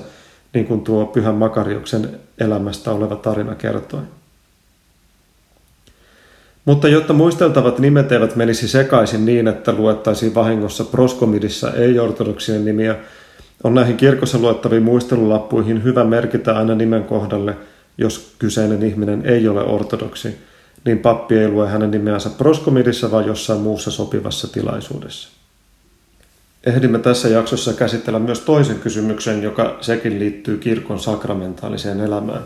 niin 0.55 0.67
kuin 0.67 0.81
tuo 0.81 1.07
Pyhän 1.07 1.35
Makariuksen 1.35 2.21
elämästä 2.39 2.91
oleva 2.91 3.17
tarina 3.17 3.55
kertoi. 3.55 4.01
Mutta 6.65 6.89
jotta 6.89 7.13
muisteltavat 7.13 7.79
nimet 7.79 8.13
eivät 8.13 8.37
menisi 8.37 8.69
sekaisin 8.69 9.27
niin, 9.27 9.49
että 9.49 9.73
luettaisiin 9.73 10.35
vahingossa 10.35 10.85
proskomidissa 10.85 11.73
ei-ortodoksien 11.73 12.65
nimiä, 12.65 12.97
on 13.65 13.75
näihin 13.75 13.97
kirkossa 13.97 14.39
luettaviin 14.39 14.83
muistelulappuihin 14.83 15.85
hyvä 15.85 16.05
merkitä 16.05 16.57
aina 16.57 16.75
nimen 16.75 17.05
kohdalle, 17.05 17.57
jos 17.99 18.35
kyseinen 18.39 18.83
ihminen 18.83 19.23
ei 19.27 19.49
ole 19.49 19.65
ortodoksi– 19.65 20.35
niin 20.85 20.99
pappi 20.99 21.39
ei 21.39 21.49
lue 21.49 21.69
hänen 21.69 21.91
nimeänsä 21.91 22.31
proskomidissa, 22.31 23.11
vaan 23.11 23.27
jossain 23.27 23.61
muussa 23.61 23.91
sopivassa 23.91 24.49
tilaisuudessa. 24.49 25.29
Ehdimme 26.65 26.99
tässä 26.99 27.29
jaksossa 27.29 27.73
käsitellä 27.73 28.19
myös 28.19 28.41
toisen 28.41 28.79
kysymyksen, 28.79 29.43
joka 29.43 29.79
sekin 29.81 30.19
liittyy 30.19 30.59
kirkon 30.59 31.01
sakramentaaliseen 31.01 32.01
elämään. 32.01 32.43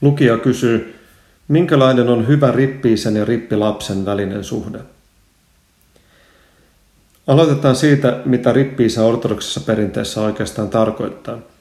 Lukija 0.00 0.38
kysyy, 0.38 0.94
minkälainen 1.48 2.08
on 2.08 2.28
hyvä 2.28 2.50
rippiisen 2.52 3.16
ja 3.16 3.24
rippilapsen 3.24 4.04
välinen 4.04 4.44
suhde? 4.44 4.78
Aloitetaan 7.26 7.76
siitä, 7.76 8.20
mitä 8.24 8.52
rippiisä 8.52 9.04
ortodoksissa 9.04 9.60
perinteessä 9.60 10.20
oikeastaan 10.20 10.68
tarkoittaa– 10.68 11.38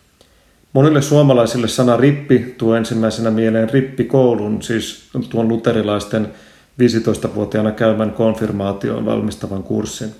Monille 0.73 1.01
suomalaisille 1.01 1.67
sana 1.67 1.97
rippi 1.97 2.55
tuo 2.57 2.75
ensimmäisenä 2.75 3.31
mieleen 3.31 3.69
rippikoulun, 3.69 4.61
siis 4.61 5.09
tuon 5.29 5.47
luterilaisten 5.47 6.33
15-vuotiaana 6.81 7.71
käymän 7.71 8.11
konfirmaatioon 8.11 9.05
valmistavan 9.05 9.63
kurssin. 9.63 10.15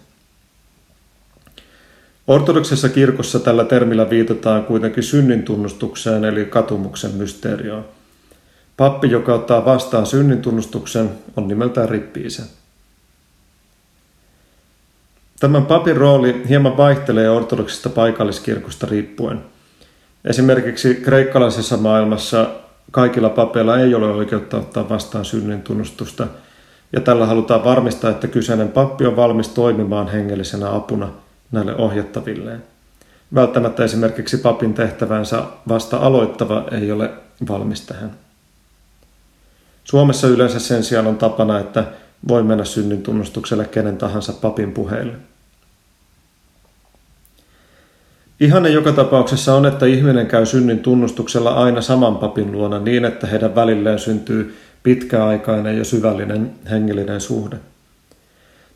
Ortodoksessa 2.27 2.89
kirkossa 2.89 3.39
tällä 3.39 3.65
termillä 3.65 4.09
viitataan 4.09 4.65
kuitenkin 4.65 5.03
synnintunnustukseen 5.03 6.25
eli 6.25 6.45
katumuksen 6.45 7.11
mysteerioon. 7.11 7.85
Pappi, 8.77 9.11
joka 9.11 9.33
ottaa 9.33 9.65
vastaan 9.65 10.05
synnintunnustuksen, 10.05 11.09
on 11.37 11.47
nimeltään 11.47 11.89
rippiisä. 11.89 12.43
Tämän 15.39 15.65
papin 15.65 15.97
rooli 15.97 16.43
hieman 16.49 16.77
vaihtelee 16.77 17.29
ortodoksista 17.29 17.89
paikalliskirkosta 17.89 18.87
riippuen– 18.89 19.41
Esimerkiksi 20.25 20.95
kreikkalaisessa 20.95 21.77
maailmassa 21.77 22.49
kaikilla 22.91 23.29
papeilla 23.29 23.79
ei 23.79 23.95
ole 23.95 24.07
oikeutta 24.07 24.57
ottaa 24.57 24.89
vastaan 24.89 25.25
synnin 25.25 25.61
tunnustusta, 25.61 26.27
ja 26.93 27.01
tällä 27.01 27.25
halutaan 27.25 27.63
varmistaa, 27.63 28.11
että 28.11 28.27
kyseinen 28.27 28.69
pappi 28.69 29.05
on 29.05 29.15
valmis 29.15 29.49
toimimaan 29.49 30.07
hengellisenä 30.07 30.75
apuna 30.75 31.09
näille 31.51 31.75
ohjattavilleen. 31.75 32.63
Välttämättä 33.35 33.83
esimerkiksi 33.83 34.37
papin 34.37 34.73
tehtävänsä 34.73 35.43
vasta 35.67 35.97
aloittava 35.97 36.65
ei 36.71 36.91
ole 36.91 37.09
valmis 37.49 37.81
tähän. 37.81 38.11
Suomessa 39.83 40.27
yleensä 40.27 40.59
sen 40.59 40.83
sijaan 40.83 41.07
on 41.07 41.17
tapana, 41.17 41.59
että 41.59 41.83
voi 42.27 42.43
mennä 42.43 42.65
synnintunnustukselle 42.65 43.65
kenen 43.65 43.97
tahansa 43.97 44.33
papin 44.33 44.71
puheille. 44.71 45.13
Ihanne 48.39 48.69
joka 48.69 48.91
tapauksessa 48.91 49.55
on, 49.55 49.65
että 49.65 49.85
ihminen 49.85 50.27
käy 50.27 50.45
synnin 50.45 50.79
tunnustuksella 50.79 51.53
aina 51.53 51.81
saman 51.81 52.17
papin 52.17 52.51
luona 52.51 52.79
niin, 52.79 53.05
että 53.05 53.27
heidän 53.27 53.55
välilleen 53.55 53.99
syntyy 53.99 54.57
pitkäaikainen 54.83 55.77
ja 55.77 55.83
syvällinen 55.83 56.51
hengellinen 56.69 57.21
suhde. 57.21 57.57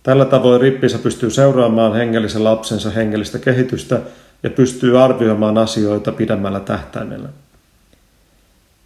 Tällä 0.04 0.26
tavoin 0.26 0.62
rippisä 0.62 0.98
pystyy 0.98 1.30
seuraamaan 1.30 1.94
hengellisen 1.94 2.44
lapsensa 2.44 2.90
hengellistä 2.90 3.40
kehitystä 3.40 4.00
ja 4.44 4.50
pystyy 4.50 5.04
arvioimaan 5.04 5.58
asioita 5.58 6.12
pidemmällä 6.12 6.60
tähtäimellä. 6.60 7.30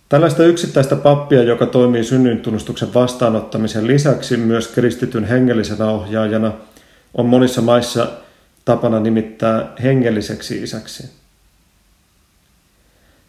Tällaista 0.10 0.44
yksittäistä 0.44 0.96
pappia, 0.96 1.44
joka 1.44 1.66
toimii 1.66 2.04
synnyintunnustuksen 2.04 2.94
vastaanottamisen 2.94 3.88
lisäksi 3.88 4.38
myös 4.38 4.68
kristityn 4.68 5.24
hengellisenä 5.24 5.86
ohjaajana, 5.86 6.52
on 7.14 7.26
monissa 7.26 7.62
maissa 7.62 8.08
tapana 8.66 9.00
nimittää 9.00 9.74
hengelliseksi 9.84 10.64
isäksi. 10.64 11.10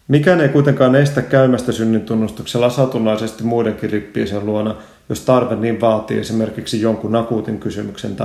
Mikään 0.07 0.41
ei 0.41 0.49
kuitenkaan 0.49 0.95
estä 0.95 1.21
käymästä 1.21 1.71
synnyintunnustuksella 1.71 2.69
satunnaisesti 2.69 3.43
muidenkin 3.43 3.89
rippiisen 3.89 4.45
luona, 4.45 4.75
jos 5.09 5.21
tarve 5.21 5.55
niin 5.55 5.81
vaatii 5.81 6.19
esimerkiksi 6.19 6.81
jonkun 6.81 7.15
akuutin 7.15 7.59
kysymyksen 7.59 8.15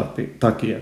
takia. 0.41 0.79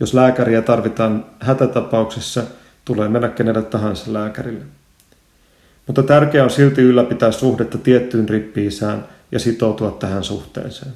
Jos 0.00 0.14
lääkäriä 0.14 0.62
tarvitaan 0.62 1.26
hätätapauksessa, 1.40 2.42
tulee 2.84 3.08
mennä 3.08 3.28
kenelle 3.28 3.62
tahansa 3.62 4.12
lääkärille. 4.12 4.64
Mutta 5.86 6.02
tärkeää 6.02 6.44
on 6.44 6.50
silti 6.50 6.82
ylläpitää 6.82 7.32
suhdetta 7.32 7.78
tiettyyn 7.78 8.28
rippiisään 8.28 9.04
ja 9.32 9.38
sitoutua 9.38 9.90
tähän 9.90 10.24
suhteeseen. 10.24 10.92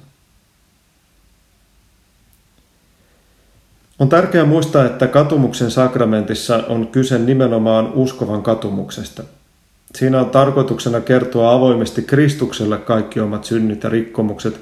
On 4.04 4.10
tärkeää 4.10 4.44
muistaa, 4.44 4.84
että 4.84 5.06
katumuksen 5.06 5.70
sakramentissa 5.70 6.64
on 6.68 6.86
kyse 6.86 7.18
nimenomaan 7.18 7.92
uskovan 7.94 8.42
katumuksesta. 8.42 9.22
Siinä 9.94 10.20
on 10.20 10.30
tarkoituksena 10.30 11.00
kertoa 11.00 11.52
avoimesti 11.52 12.02
Kristukselle 12.02 12.78
kaikki 12.78 13.20
omat 13.20 13.44
synnit 13.44 13.82
ja 13.82 13.90
rikkomukset, 13.90 14.60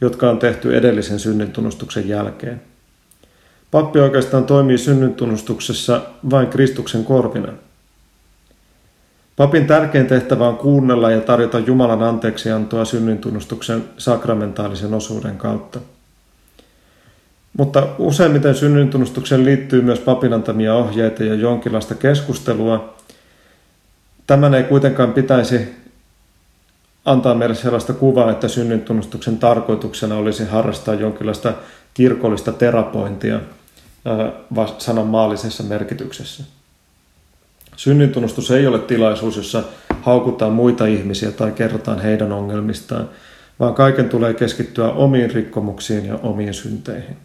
jotka 0.00 0.30
on 0.30 0.38
tehty 0.38 0.76
edellisen 0.76 1.18
synnintunnustuksen 1.18 2.08
jälkeen. 2.08 2.62
Pappi 3.70 3.98
oikeastaan 3.98 4.44
toimii 4.44 4.78
synnintunnustuksessa 4.78 6.02
vain 6.30 6.46
Kristuksen 6.46 7.04
korvina. 7.04 7.52
Papin 9.36 9.66
tärkein 9.66 10.06
tehtävä 10.06 10.48
on 10.48 10.56
kuunnella 10.56 11.10
ja 11.10 11.20
tarjota 11.20 11.58
Jumalan 11.58 12.02
anteeksiantoa 12.02 12.84
synnintunnustuksen 12.84 13.84
sakramentaalisen 13.98 14.94
osuuden 14.94 15.36
kautta. 15.36 15.80
Mutta 17.58 17.88
useimmiten 17.98 18.54
synnyntynnustukseen 18.54 19.44
liittyy 19.44 19.82
myös 19.82 19.98
papin 19.98 20.32
antamia 20.32 20.74
ohjeita 20.74 21.24
ja 21.24 21.34
jonkinlaista 21.34 21.94
keskustelua. 21.94 22.94
Tämän 24.26 24.54
ei 24.54 24.62
kuitenkaan 24.62 25.12
pitäisi 25.12 25.74
antaa 27.04 27.34
meille 27.34 27.54
sellaista 27.54 27.92
kuvaa, 27.92 28.30
että 28.30 28.48
synnyntynnustuksen 28.48 29.38
tarkoituksena 29.38 30.16
olisi 30.16 30.44
harrastaa 30.44 30.94
jonkinlaista 30.94 31.52
kirkollista 31.94 32.52
terapointia 32.52 33.40
sanan 34.78 35.06
maallisessa 35.06 35.62
merkityksessä. 35.62 36.44
Synnintunnustus 37.76 38.50
ei 38.50 38.66
ole 38.66 38.78
tilaisuus, 38.78 39.36
jossa 39.36 39.62
haukutaan 40.02 40.52
muita 40.52 40.86
ihmisiä 40.86 41.30
tai 41.30 41.52
kerrotaan 41.52 42.00
heidän 42.00 42.32
ongelmistaan, 42.32 43.08
vaan 43.60 43.74
kaiken 43.74 44.08
tulee 44.08 44.34
keskittyä 44.34 44.92
omiin 44.92 45.30
rikkomuksiin 45.30 46.06
ja 46.06 46.18
omiin 46.22 46.54
synteihin. 46.54 47.16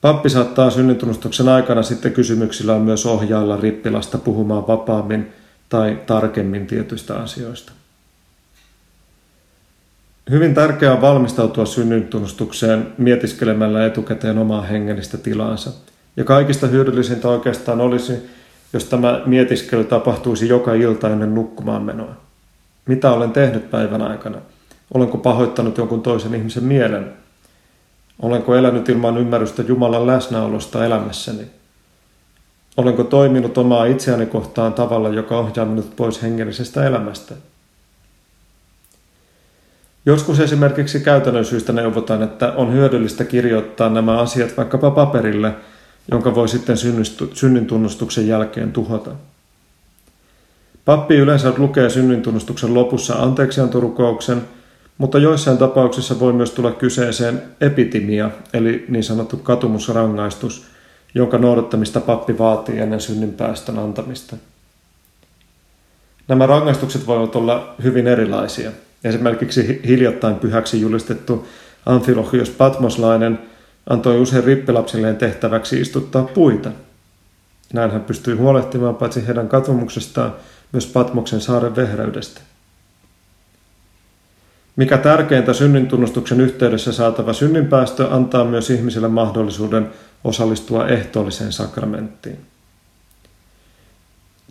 Pappi 0.00 0.30
saattaa 0.30 0.70
synnytunnustuksen 0.70 1.48
aikana 1.48 1.82
sitten 1.82 2.12
kysymyksillä 2.12 2.78
myös 2.78 3.06
ohjailla 3.06 3.56
rippilasta 3.56 4.18
puhumaan 4.18 4.66
vapaammin 4.66 5.32
tai 5.68 5.98
tarkemmin 6.06 6.66
tietyistä 6.66 7.16
asioista. 7.16 7.72
Hyvin 10.30 10.54
tärkeää 10.54 10.92
on 10.92 11.00
valmistautua 11.00 11.66
synnytunnustukseen 11.66 12.92
mietiskelemällä 12.98 13.86
etukäteen 13.86 14.38
omaa 14.38 14.62
hengellistä 14.62 15.18
tilaansa. 15.18 15.70
Ja 16.16 16.24
kaikista 16.24 16.66
hyödyllisintä 16.66 17.28
oikeastaan 17.28 17.80
olisi, 17.80 18.12
jos 18.72 18.84
tämä 18.84 19.22
mietiskely 19.26 19.84
tapahtuisi 19.84 20.48
joka 20.48 20.74
ilta 20.74 21.10
ennen 21.10 21.34
nukkumaan 21.34 21.82
menoa. 21.82 22.16
Mitä 22.86 23.12
olen 23.12 23.30
tehnyt 23.32 23.70
päivän 23.70 24.02
aikana? 24.02 24.38
Olenko 24.94 25.18
pahoittanut 25.18 25.78
jonkun 25.78 26.02
toisen 26.02 26.34
ihmisen 26.34 26.64
mielen? 26.64 27.12
Olenko 28.22 28.54
elänyt 28.54 28.88
ilman 28.88 29.18
ymmärrystä 29.18 29.62
Jumalan 29.62 30.06
läsnäolosta 30.06 30.84
elämässäni? 30.84 31.46
Olenko 32.76 33.04
toiminut 33.04 33.58
omaa 33.58 33.84
itseäni 33.84 34.26
kohtaan 34.26 34.74
tavalla, 34.74 35.08
joka 35.08 35.38
ohjaa 35.38 35.66
minut 35.66 35.96
pois 35.96 36.22
hengellisestä 36.22 36.86
elämästä? 36.86 37.34
Joskus 40.06 40.40
esimerkiksi 40.40 41.00
käytännön 41.00 41.44
syystä 41.44 41.72
neuvotaan, 41.72 42.22
että 42.22 42.52
on 42.52 42.72
hyödyllistä 42.72 43.24
kirjoittaa 43.24 43.88
nämä 43.88 44.18
asiat 44.18 44.56
vaikkapa 44.56 44.90
paperille, 44.90 45.54
jonka 46.10 46.34
voi 46.34 46.48
sitten 46.48 46.76
synnintunnustuksen 47.32 48.28
jälkeen 48.28 48.72
tuhota. 48.72 49.10
Pappi 50.84 51.16
yleensä 51.16 51.52
lukee 51.58 51.90
synnintunnustuksen 51.90 52.74
lopussa 52.74 53.14
anteeksiantorukouksen– 53.14 54.42
mutta 54.98 55.18
joissain 55.18 55.58
tapauksissa 55.58 56.20
voi 56.20 56.32
myös 56.32 56.50
tulla 56.50 56.72
kyseeseen 56.72 57.42
epitimia, 57.60 58.30
eli 58.52 58.84
niin 58.88 59.04
sanottu 59.04 59.36
katumusrangaistus, 59.36 60.66
jonka 61.14 61.38
noudattamista 61.38 62.00
pappi 62.00 62.38
vaatii 62.38 62.78
ennen 62.78 63.00
synninpäästön 63.00 63.78
antamista. 63.78 64.36
Nämä 66.28 66.46
rangaistukset 66.46 67.06
voivat 67.06 67.36
olla 67.36 67.74
hyvin 67.82 68.06
erilaisia. 68.06 68.70
Esimerkiksi 69.04 69.80
hiljattain 69.86 70.36
pyhäksi 70.36 70.80
julistettu 70.80 71.48
Amfilochios 71.86 72.50
Patmoslainen 72.50 73.38
antoi 73.90 74.20
usein 74.20 74.44
rippilapsilleen 74.44 75.16
tehtäväksi 75.16 75.80
istuttaa 75.80 76.22
puita. 76.24 76.70
Näin 77.72 77.90
hän 77.90 78.04
pystyi 78.04 78.34
huolehtimaan 78.34 78.94
paitsi 78.94 79.26
heidän 79.26 79.48
katumuksestaan, 79.48 80.34
myös 80.72 80.86
Patmoksen 80.86 81.40
saaren 81.40 81.76
vehreydestä. 81.76 82.40
Mikä 84.76 84.98
tärkeintä, 84.98 85.52
synnintunnustuksen 85.52 86.40
yhteydessä 86.40 86.92
saatava 86.92 87.32
synninpäästö 87.32 88.08
antaa 88.10 88.44
myös 88.44 88.70
ihmisille 88.70 89.08
mahdollisuuden 89.08 89.90
osallistua 90.24 90.88
ehtoolliseen 90.88 91.52
sakramenttiin. 91.52 92.38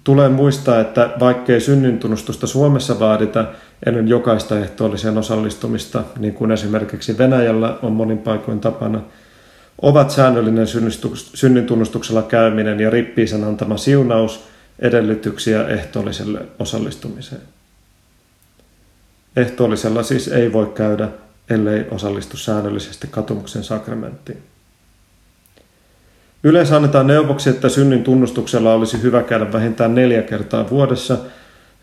Tulee 0.03 0.29
muistaa, 0.29 0.79
että 0.79 1.09
vaikkei 1.19 1.61
synnintunnustusta 1.61 2.47
Suomessa 2.47 2.99
vaadita 2.99 3.45
ennen 3.85 4.07
jokaista 4.07 4.59
ehtoolliseen 4.59 5.17
osallistumista, 5.17 6.03
niin 6.19 6.33
kuin 6.33 6.51
esimerkiksi 6.51 7.17
Venäjällä 7.17 7.77
on 7.81 7.91
monin 7.91 8.17
paikoin 8.17 8.59
tapana, 8.59 9.01
ovat 9.81 10.11
säännöllinen 10.11 10.67
synnintunnustuksella 11.33 12.23
käyminen 12.23 12.79
ja 12.79 12.89
rippiisen 12.89 13.43
antama 13.43 13.77
siunaus 13.77 14.43
edellytyksiä 14.79 15.67
ehtoolliselle 15.67 16.39
osallistumiseen. 16.59 17.41
Ehtoollisella 19.35 20.03
siis 20.03 20.27
ei 20.27 20.53
voi 20.53 20.71
käydä, 20.75 21.07
ellei 21.49 21.85
osallistu 21.91 22.37
säännöllisesti 22.37 23.07
katumuksen 23.11 23.63
sakramenttiin. 23.63 24.37
Yleensä 26.43 26.75
annetaan 26.75 27.07
neuvoksi, 27.07 27.49
että 27.49 27.69
synnin 27.69 28.03
tunnustuksella 28.03 28.73
olisi 28.73 29.01
hyvä 29.01 29.23
käydä 29.23 29.53
vähintään 29.53 29.95
neljä 29.95 30.21
kertaa 30.21 30.69
vuodessa, 30.69 31.17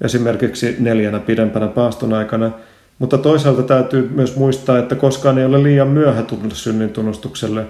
esimerkiksi 0.01 0.77
neljänä 0.79 1.19
pidempänä 1.19 1.67
paaston 1.67 2.13
aikana, 2.13 2.51
mutta 2.99 3.19
toisaalta 3.19 3.63
täytyy 3.63 4.11
myös 4.15 4.37
muistaa, 4.37 4.79
että 4.79 4.95
koskaan 4.95 5.39
ei 5.39 5.45
ole 5.45 5.63
liian 5.63 5.89
myöhä 5.89 6.23
tulla 6.23 6.55
synnin 6.55 6.91
tunnustukselle, 6.91 7.67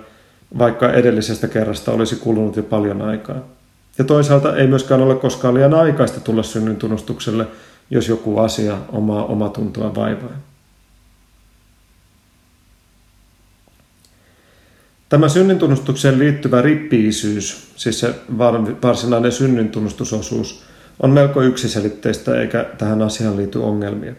vaikka 0.58 0.92
edellisestä 0.92 1.48
kerrasta 1.48 1.92
olisi 1.92 2.16
kulunut 2.16 2.56
jo 2.56 2.62
paljon 2.62 3.02
aikaa. 3.02 3.48
Ja 3.98 4.04
toisaalta 4.04 4.56
ei 4.56 4.66
myöskään 4.66 5.02
ole 5.02 5.14
koskaan 5.14 5.54
liian 5.54 5.74
aikaista 5.74 6.20
tulla 6.20 6.42
synnin 6.42 6.76
tunnustukselle, 6.76 7.46
jos 7.92 8.08
joku 8.08 8.38
asia 8.38 8.78
omaa 8.92 9.24
omatuntoa 9.24 9.94
vaivaa. 9.94 10.38
Tämä 15.08 15.28
synnintunnustukseen 15.28 16.18
liittyvä 16.18 16.62
rippiisyys, 16.62 17.72
siis 17.76 18.00
se 18.00 18.14
varsinainen 18.82 19.32
synnintunnustusosuus, 19.32 20.62
on 21.00 21.10
melko 21.10 21.42
yksiselitteistä 21.42 22.40
eikä 22.40 22.66
tähän 22.78 23.02
asiaan 23.02 23.36
liity 23.36 23.58
ongelmia. 23.58 24.12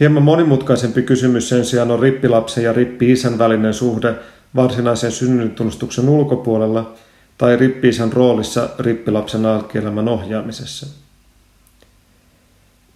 Hieman 0.00 0.22
monimutkaisempi 0.22 1.02
kysymys 1.02 1.48
sen 1.48 1.64
sijaan 1.64 1.90
on 1.90 2.00
rippilapsen 2.00 2.64
ja 2.64 2.72
rippi-isän 2.72 3.38
välinen 3.38 3.74
suhde 3.74 4.14
varsinaisen 4.56 5.12
synnintunnustuksen 5.12 6.08
ulkopuolella 6.08 6.94
tai 7.38 7.56
rippi-isän 7.56 8.12
roolissa 8.12 8.68
rippilapsen 8.78 9.46
alkielämän 9.46 10.08
ohjaamisessa– 10.08 10.86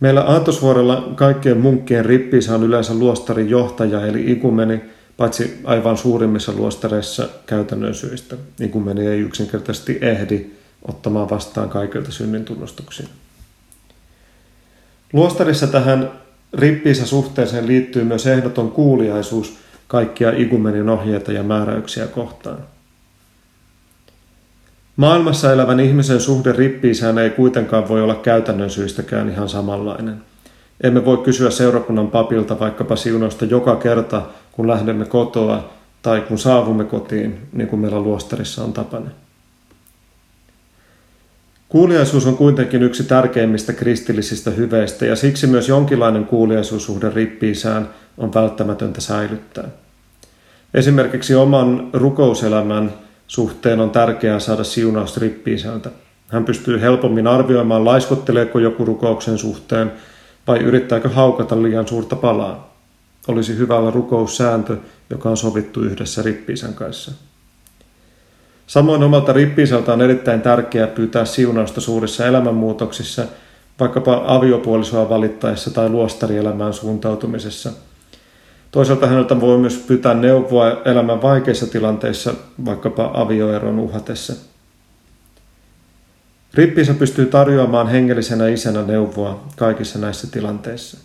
Meillä 0.01 0.21
Aatosvuorella 0.21 1.13
kaikkien 1.15 1.61
munkkien 1.61 2.05
rippiissä 2.05 2.55
on 2.55 2.63
yleensä 2.63 2.95
luostarin 2.95 3.51
johtaja 3.51 4.07
eli 4.07 4.33
ikumeni, 4.33 4.81
paitsi 5.17 5.61
aivan 5.65 5.97
suurimmissa 5.97 6.53
luostareissa 6.53 7.29
käytännön 7.47 7.95
syistä, 7.95 8.37
niin 8.59 8.71
kuin 8.71 8.85
meni 8.85 9.07
ei 9.07 9.21
yksinkertaisesti 9.21 9.99
ehdi 10.01 10.47
ottamaan 10.89 11.31
vastaan 11.31 11.69
kaikilta 11.69 12.13
synnin 12.13 12.45
tunnustuksia. 12.45 13.07
Luostarissa 15.13 15.67
tähän 15.67 16.11
rippiisä 16.53 17.07
suhteeseen 17.07 17.67
liittyy 17.67 18.05
myös 18.05 18.27
ehdoton 18.27 18.71
kuuliaisuus 18.71 19.59
kaikkia 19.89 20.33
igumenin 20.37 20.89
ohjeita 20.89 21.33
ja 21.33 21.43
määräyksiä 21.43 22.07
kohtaan. 22.07 22.59
Maailmassa 25.01 25.53
elävän 25.53 25.81
ihmisen 25.81 26.21
suhde 26.21 26.53
rippiisään 26.53 27.19
ei 27.19 27.31
kuitenkaan 27.31 27.89
voi 27.89 28.03
olla 28.03 28.15
käytännön 28.15 28.71
syistäkään 28.71 29.29
ihan 29.29 29.49
samanlainen. 29.49 30.23
Emme 30.83 31.05
voi 31.05 31.17
kysyä 31.17 31.51
seurakunnan 31.51 32.09
papilta 32.09 32.61
vaikkapa 32.61 32.97
siunausta 32.97 33.45
joka 33.45 33.77
kerta, 33.77 34.23
kun 34.53 34.69
lähdemme 34.69 35.05
kotoa 35.05 35.71
tai 36.03 36.21
kun 36.21 36.39
saavumme 36.39 36.85
kotiin, 36.85 37.39
niin 37.53 37.69
kuin 37.69 37.81
meillä 37.81 38.01
luostarissa 38.01 38.65
on 38.65 38.73
tapana. 38.73 39.11
Kuuliaisuus 41.69 42.27
on 42.27 42.37
kuitenkin 42.37 42.83
yksi 42.83 43.05
tärkeimmistä 43.05 43.73
kristillisistä 43.73 44.51
hyveistä 44.51 45.07
ja 45.07 45.17
siksi 45.17 45.47
myös 45.47 45.69
jonkinlainen 45.69 46.27
kuuliaisuussuhde 46.27 47.11
rippiisään 47.11 47.89
on 48.19 48.35
välttämätöntä 48.35 49.01
säilyttää. 49.01 49.69
Esimerkiksi 50.75 51.35
oman 51.35 51.91
rukouselämän 51.93 52.93
suhteen 53.31 53.81
on 53.81 53.91
tärkeää 53.91 54.41
saada 54.41 54.65
siunaus 54.65 55.17
rippiisältä. 55.17 55.91
Hän 56.29 56.45
pystyy 56.45 56.81
helpommin 56.81 57.27
arvioimaan, 57.27 57.85
laiskotteleeko 57.85 58.59
joku 58.59 58.85
rukouksen 58.85 59.39
suhteen 59.39 59.93
vai 60.47 60.59
yrittääkö 60.59 61.09
haukata 61.09 61.63
liian 61.63 61.89
suurta 61.89 62.17
palaa. 62.17 62.75
Olisi 63.29 63.57
hyvä 63.57 63.77
olla 63.77 63.91
rukoussääntö, 63.91 64.77
joka 65.11 65.31
on 65.31 65.37
sovittu 65.37 65.81
yhdessä 65.81 66.23
rippiisän 66.23 66.75
kanssa. 66.75 67.13
Samoin 68.67 69.03
omalta 69.03 69.33
rippiiseltä 69.33 69.93
on 69.93 70.03
erittäin 70.03 70.43
tärkeää 70.43 70.87
pyytää 70.87 71.25
siunausta 71.25 71.81
suurissa 71.81 72.27
elämänmuutoksissa, 72.27 73.25
vaikkapa 73.81 74.23
aviopuolisoa 74.27 75.09
valittaessa 75.09 75.71
tai 75.71 75.89
luostarielämään 75.89 76.73
suuntautumisessa. 76.73 77.73
Toisaalta 78.71 79.07
häneltä 79.07 79.41
voi 79.41 79.59
myös 79.59 79.77
pyytää 79.77 80.15
neuvoa 80.15 80.83
elämän 80.85 81.23
vaikeissa 81.23 81.67
tilanteissa, 81.67 82.35
vaikkapa 82.65 83.11
avioeron 83.15 83.79
uhatessa. 83.79 84.35
Rippiisä 86.55 86.95
pystyy 86.95 87.27
tarjoamaan 87.27 87.89
hengellisenä 87.89 88.49
isänä 88.49 88.83
neuvoa 88.83 89.45
kaikissa 89.57 89.99
näissä 89.99 90.27
tilanteissa. 90.31 90.99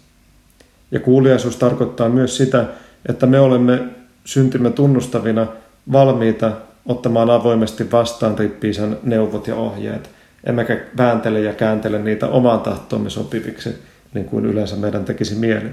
Ja 0.92 1.00
kuuliaisuus 1.00 1.56
tarkoittaa 1.56 2.10
myös 2.10 2.38
sitä, 2.38 2.66
että 3.10 3.26
me 3.26 3.40
olemme 3.40 3.84
syntimme 4.26 4.72
tunnustavina 4.72 5.48
valmiita 5.92 6.52
ottamaan 6.86 7.30
avoimesti 7.30 7.92
vastaan 7.92 8.40
rippiisän 8.40 8.98
neuvot 9.04 9.48
ja 9.48 9.56
ohjeet, 9.56 10.10
emmekä 10.44 10.80
vääntele 10.98 11.40
ja 11.40 11.54
kääntele 11.54 12.00
niitä 12.00 12.28
omaan 12.28 12.60
tahtoomme 12.60 13.10
sopiviksi, 13.10 13.76
niin 14.14 14.26
kuin 14.26 14.46
yleensä 14.46 14.76
meidän 14.76 15.06
tekisi 15.06 15.36
mieli. 15.36 15.70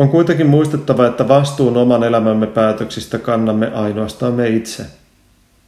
On 0.00 0.08
kuitenkin 0.08 0.46
muistettava, 0.46 1.06
että 1.06 1.28
vastuun 1.28 1.76
oman 1.76 2.04
elämämme 2.04 2.46
päätöksistä 2.46 3.18
kannamme 3.18 3.72
ainoastaan 3.74 4.34
me 4.34 4.48
itse. 4.48 4.86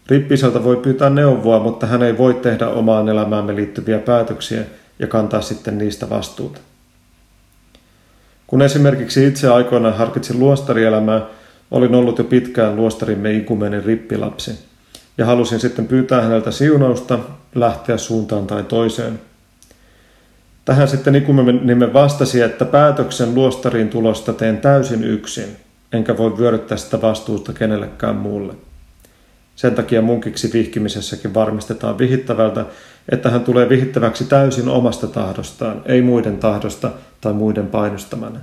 Rippiseltä 0.07 0.65
voi 0.65 0.77
pyytää 0.77 1.11
neuvoa, 1.11 1.61
mutta 1.61 1.87
hän 1.87 2.03
ei 2.03 2.19
voi 2.19 2.35
tehdä 2.35 2.69
omaan 2.69 3.09
elämäämme 3.09 3.57
liittyviä 3.57 3.99
päätöksiä 3.99 4.63
ja 4.99 5.07
kantaa 5.07 5.41
sitten 5.41 5.79
niistä 5.79 6.11
vastuuta. 6.11 6.61
Kun 8.47 8.63
esimerkiksi 8.63 9.27
itse 9.27 9.49
aikoinaan 9.49 9.97
harkitsin 9.97 10.39
luostarielämää, 10.39 11.23
Olin 11.73 11.95
ollut 11.95 12.19
jo 12.19 12.25
pitkään 12.25 12.77
luostarimme 12.77 13.33
ikumenin 13.33 13.85
rippilapsi 13.85 14.59
ja 15.19 15.27
halusin 15.27 15.61
sitten 15.61 15.87
pyytää 15.87 16.23
häneltä 16.23 16.51
siunausta 16.51 17.19
lähteä 17.55 17.97
suuntaan 17.97 18.47
tai 18.47 18.63
toiseen. 18.63 19.21
Tähän 20.65 20.89
sitten 20.89 21.15
ikumenimme 21.15 21.93
vastasi, 21.93 22.41
että 22.41 22.65
päätöksen 22.65 23.35
luostariin 23.35 23.89
tulosta 23.89 24.33
teen 24.33 24.59
täysin 24.59 25.05
yksin, 25.05 25.57
enkä 25.93 26.19
voi 26.19 26.39
vyöryttää 26.39 26.79
sitä 26.79 27.03
vastuusta 27.03 27.53
kenellekään 27.53 28.17
muulle. 28.17 28.55
Sen 29.57 29.75
takia 29.75 30.03
munkiksi 30.03 30.51
vihkimisessäkin 30.53 31.35
varmistetaan 31.35 31.99
vihittävältä, 31.99 32.67
että 33.09 33.31
hän 33.31 33.45
tulee 33.45 33.69
vihittäväksi 33.69 34.25
täysin 34.25 34.69
omasta 34.69 35.07
tahdostaan, 35.07 35.83
ei 35.87 36.03
muiden 36.03 36.39
tahdosta 36.39 36.91
tai 37.21 37.33
muiden 37.33 37.67
painostamana. 37.67 38.41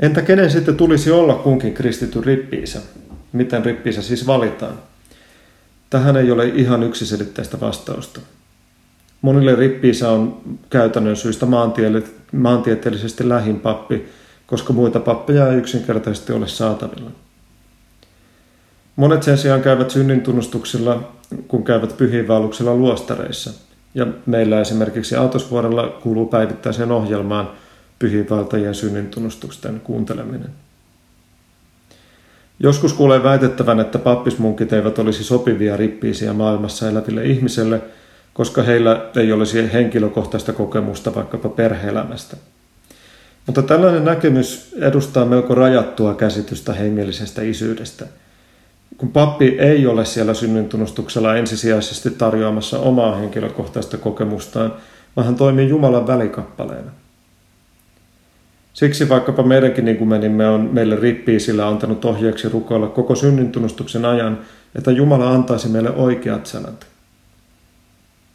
Entä 0.00 0.22
kenen 0.22 0.50
sitten 0.50 0.76
tulisi 0.76 1.10
olla 1.10 1.34
kunkin 1.34 1.74
kristityn 1.74 2.24
rippiisä? 2.24 2.80
Miten 3.32 3.64
rippiisä 3.64 4.02
siis 4.02 4.26
valitaan? 4.26 4.78
Tähän 5.90 6.16
ei 6.16 6.30
ole 6.30 6.48
ihan 6.48 6.82
yksiselitteistä 6.82 7.60
vastausta. 7.60 8.20
Monille 9.26 9.56
rippiisä 9.56 10.10
on 10.10 10.40
käytännön 10.70 11.16
syistä 11.16 11.46
maantieteellisesti 12.32 13.28
lähin 13.28 13.60
pappi, 13.60 14.08
koska 14.46 14.72
muita 14.72 15.00
pappeja 15.00 15.48
ei 15.48 15.56
yksinkertaisesti 15.56 16.32
ole 16.32 16.48
saatavilla. 16.48 17.10
Monet 18.96 19.22
sen 19.22 19.38
sijaan 19.38 19.62
käyvät 19.62 19.90
synnintunnustuksilla, 19.90 21.12
kun 21.48 21.64
käyvät 21.64 21.96
pyhiinvaelluksella 21.96 22.74
luostareissa. 22.74 23.50
Ja 23.94 24.06
meillä 24.26 24.60
esimerkiksi 24.60 25.16
Autosvuorella 25.16 25.88
kuuluu 26.02 26.26
päivittäiseen 26.26 26.92
ohjelmaan– 26.92 27.50
pyhiinvaltajien 27.98 28.74
synnintunnustusten 28.74 29.80
kuunteleminen. 29.80 30.50
Joskus 32.60 32.92
kuulee 32.92 33.22
väitettävän, 33.22 33.80
että 33.80 33.98
pappismunkit 33.98 34.72
eivät 34.72 34.98
olisi 34.98 35.24
sopivia 35.24 35.76
rippiisiä 35.76 36.32
maailmassa 36.32 36.88
eläville 36.88 37.24
ihmisille, 37.24 37.80
koska 38.36 38.62
heillä 38.62 39.04
ei 39.16 39.32
olisi 39.32 39.72
henkilökohtaista 39.72 40.52
kokemusta 40.52 41.14
vaikkapa 41.14 41.48
perheelämästä. 41.48 42.36
Mutta 43.46 43.62
tällainen 43.62 44.04
näkemys 44.04 44.74
edustaa 44.80 45.24
melko 45.24 45.54
rajattua 45.54 46.14
käsitystä 46.14 46.72
hengellisestä 46.72 47.42
isyydestä. 47.42 48.06
Kun 48.96 49.08
pappi 49.08 49.56
ei 49.58 49.86
ole 49.86 50.04
siellä 50.04 50.34
synnintunnustuksella 50.34 51.36
ensisijaisesti 51.36 52.10
tarjoamassa 52.10 52.78
omaa 52.78 53.16
henkilökohtaista 53.16 53.98
kokemustaan, 53.98 54.74
vaan 55.16 55.26
hän 55.26 55.36
toimii 55.36 55.68
Jumalan 55.68 56.06
välikappaleena– 56.06 56.90
Siksi 58.76 59.08
vaikkapa 59.08 59.42
meidänkin 59.42 59.84
niin 59.84 59.96
kuin 59.96 60.08
menimme 60.08 60.48
on 60.48 60.68
meille 60.72 60.96
rippiisillä 60.96 61.68
antanut 61.68 62.04
ohjeeksi 62.04 62.48
rukoilla 62.48 62.86
koko 62.88 63.14
synnintunnustuksen 63.14 64.04
ajan, 64.04 64.38
että 64.74 64.90
Jumala 64.90 65.30
antaisi 65.30 65.68
meille 65.68 65.90
oikeat 65.90 66.46
sanat. 66.46 66.86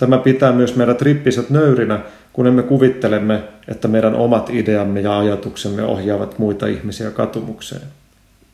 Tämä 0.01 0.17
pitää 0.17 0.51
myös 0.51 0.75
meidät 0.75 1.01
rippiset 1.01 1.49
nöyrinä, 1.49 1.99
kun 2.33 2.47
emme 2.47 2.63
kuvittelemme, 2.63 3.43
että 3.67 3.87
meidän 3.87 4.15
omat 4.15 4.49
ideamme 4.49 5.01
ja 5.01 5.19
ajatuksemme 5.19 5.83
ohjaavat 5.83 6.39
muita 6.39 6.67
ihmisiä 6.67 7.11
katumukseen, 7.11 7.81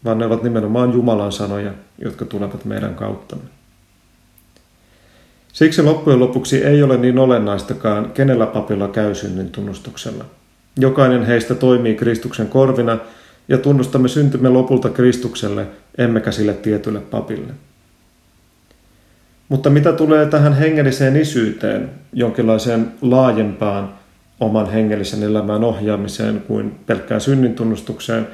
vaan 0.05 0.17
ne 0.17 0.25
ovat 0.25 0.43
nimenomaan 0.43 0.93
Jumalan 0.93 1.31
sanoja, 1.31 1.71
jotka 1.99 2.25
tulevat 2.25 2.65
meidän 2.65 2.95
kauttamme. 2.95 3.45
Siksi 5.53 5.83
loppujen 5.83 6.19
lopuksi 6.19 6.63
ei 6.65 6.83
ole 6.83 6.97
niin 6.97 7.19
olennaistakaan, 7.19 8.11
kenellä 8.11 8.45
papilla 8.45 8.87
käy 8.87 9.15
synnin 9.15 9.49
tunnustuksella– 9.49 10.25
Jokainen 10.79 11.25
heistä 11.25 11.55
toimii 11.55 11.95
Kristuksen 11.95 12.47
korvina 12.47 12.97
ja 13.47 13.57
tunnustamme 13.57 14.07
syntymme 14.07 14.49
lopulta 14.49 14.89
Kristukselle, 14.89 15.67
emmekä 15.97 16.31
sille 16.31 16.53
tietylle 16.53 16.99
papille. 16.99 17.53
Mutta 19.49 19.69
mitä 19.69 19.93
tulee 19.93 20.25
tähän 20.25 20.53
hengelliseen 20.53 21.15
isyyteen, 21.15 21.89
jonkinlaiseen 22.13 22.91
laajempaan 23.01 23.93
oman 24.39 24.69
hengellisen 24.71 25.23
elämän 25.23 25.63
ohjaamiseen 25.63 26.43
kuin 26.47 26.79
pelkkään 26.85 27.21
synnintunnustukseen, 27.21 28.27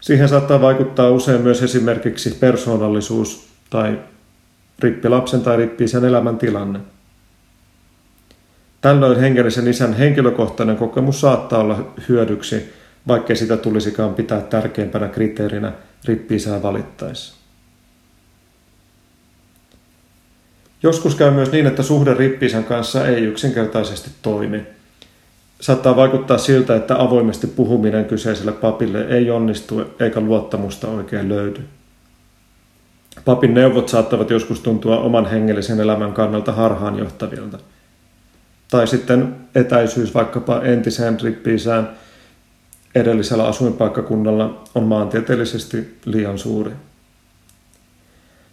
siihen 0.00 0.28
saattaa 0.28 0.60
vaikuttaa 0.60 1.10
usein 1.10 1.40
myös 1.40 1.62
esimerkiksi 1.62 2.30
persoonallisuus 2.30 3.48
tai 3.70 3.98
rippilapsen 4.78 5.40
tai 5.40 5.56
rippiisen 5.56 6.04
elämän 6.04 6.38
tilanne. 6.38 6.78
Tällöin 8.80 9.20
hengellisen 9.20 9.68
isän 9.68 9.92
henkilökohtainen 9.92 10.76
kokemus 10.76 11.20
saattaa 11.20 11.58
olla 11.58 11.92
hyödyksi, 12.08 12.72
vaikkei 13.08 13.36
sitä 13.36 13.56
tulisikaan 13.56 14.14
pitää 14.14 14.40
tärkeimpänä 14.40 15.08
kriteerinä 15.08 15.72
rippiisää 16.04 16.62
valittaessa. 16.62 17.39
Joskus 20.82 21.14
käy 21.14 21.30
myös 21.30 21.52
niin, 21.52 21.66
että 21.66 21.82
suhde 21.82 22.14
rippiisän 22.14 22.64
kanssa 22.64 23.06
ei 23.06 23.24
yksinkertaisesti 23.24 24.10
toimi. 24.22 24.62
Saattaa 25.60 25.96
vaikuttaa 25.96 26.38
siltä, 26.38 26.76
että 26.76 27.02
avoimesti 27.02 27.46
puhuminen 27.46 28.04
kyseiselle 28.04 28.52
papille 28.52 29.02
ei 29.02 29.30
onnistu 29.30 29.82
eikä 30.00 30.20
luottamusta 30.20 30.88
oikein 30.88 31.28
löydy. 31.28 31.60
Papin 33.24 33.54
neuvot 33.54 33.88
saattavat 33.88 34.30
joskus 34.30 34.60
tuntua 34.60 34.98
oman 34.98 35.26
hengellisen 35.26 35.80
elämän 35.80 36.12
kannalta 36.12 36.52
harhaanjohtavilta– 36.52 37.58
tai 38.70 38.86
sitten 38.86 39.36
etäisyys 39.54 40.14
vaikkapa 40.14 40.60
entiseen 40.60 41.20
rippiisään 41.20 41.90
edellisellä 42.94 43.46
asuinpaikkakunnalla 43.46 44.64
on 44.74 44.82
maantieteellisesti 44.82 45.98
liian 46.04 46.38
suuri. 46.38 46.70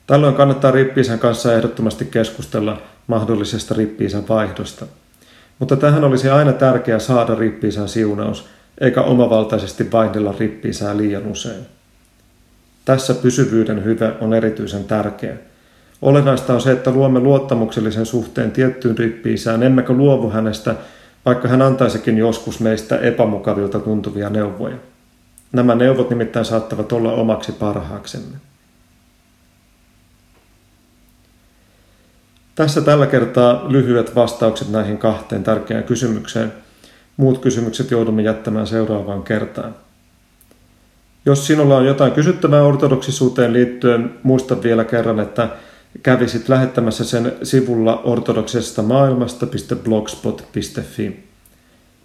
Tällöin 0.07 0.35
kannattaa 0.35 0.71
rippiisän 0.71 1.19
kanssa 1.19 1.53
ehdottomasti 1.53 2.05
keskustella 2.05 2.81
mahdollisesta 3.07 3.73
rippiisän 3.73 4.27
vaihdosta. 4.29 4.85
Mutta 5.59 5.75
tähän 5.75 6.03
olisi 6.03 6.29
aina 6.29 6.53
tärkeää 6.53 6.99
saada 6.99 7.35
rippiisän 7.35 7.87
siunaus, 7.87 8.45
eikä 8.81 9.01
omavaltaisesti 9.01 9.91
vaihdella 9.91 10.35
rippiisää 10.39 10.97
liian 10.97 11.27
usein. 11.27 11.65
Tässä 12.85 13.13
pysyvyyden 13.13 13.83
hyve 13.83 14.13
on 14.21 14.33
erityisen 14.33 14.83
tärkeä. 14.83 15.37
Olennaista 16.01 16.53
on 16.53 16.61
se, 16.61 16.71
että 16.71 16.91
luomme 16.91 17.19
luottamuksellisen 17.19 18.05
suhteen 18.05 18.51
tiettyyn 18.51 18.97
rippiisään, 18.97 19.63
emmekä 19.63 19.93
luovu 19.93 20.29
hänestä, 20.29 20.75
vaikka 21.25 21.47
hän 21.47 21.61
antaisikin 21.61 22.17
joskus 22.17 22.59
meistä 22.59 22.97
epämukavilta 22.97 23.79
tuntuvia 23.79 24.29
neuvoja. 24.29 24.75
Nämä 25.51 25.75
neuvot 25.75 26.09
nimittäin 26.09 26.45
saattavat 26.45 26.91
olla 26.91 27.11
omaksi 27.11 27.51
parhaaksemme. 27.51 28.37
Tässä 32.57 32.81
tällä 32.81 33.07
kertaa 33.07 33.71
lyhyet 33.71 34.15
vastaukset 34.15 34.69
näihin 34.69 34.97
kahteen 34.97 35.43
tärkeään 35.43 35.83
kysymykseen. 35.83 36.53
Muut 37.17 37.37
kysymykset 37.37 37.91
joudumme 37.91 38.21
jättämään 38.21 38.67
seuraavaan 38.67 39.23
kertaan. 39.23 39.75
Jos 41.25 41.47
sinulla 41.47 41.77
on 41.77 41.85
jotain 41.85 42.11
kysyttävää 42.11 42.63
ortodoksisuuteen 42.63 43.53
liittyen, 43.53 44.13
muista 44.23 44.63
vielä 44.63 44.85
kerran, 44.85 45.19
että 45.19 45.49
kävisit 46.03 46.49
lähettämässä 46.49 47.03
sen 47.03 47.33
sivulla 47.43 48.01
ortodoksesta 48.03 48.81
maailmasta.blogspot.fi. 48.81 51.23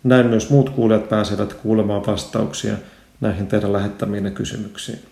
Näin 0.04 0.26
myös 0.26 0.50
muut 0.50 0.70
kuulijat 0.70 1.08
pääsevät 1.08 1.54
kuulemaan 1.54 2.06
vastauksia 2.06 2.74
näihin 3.20 3.46
teidän 3.46 3.72
lähettämiin 3.72 4.32
kysymyksiin. 4.32 5.12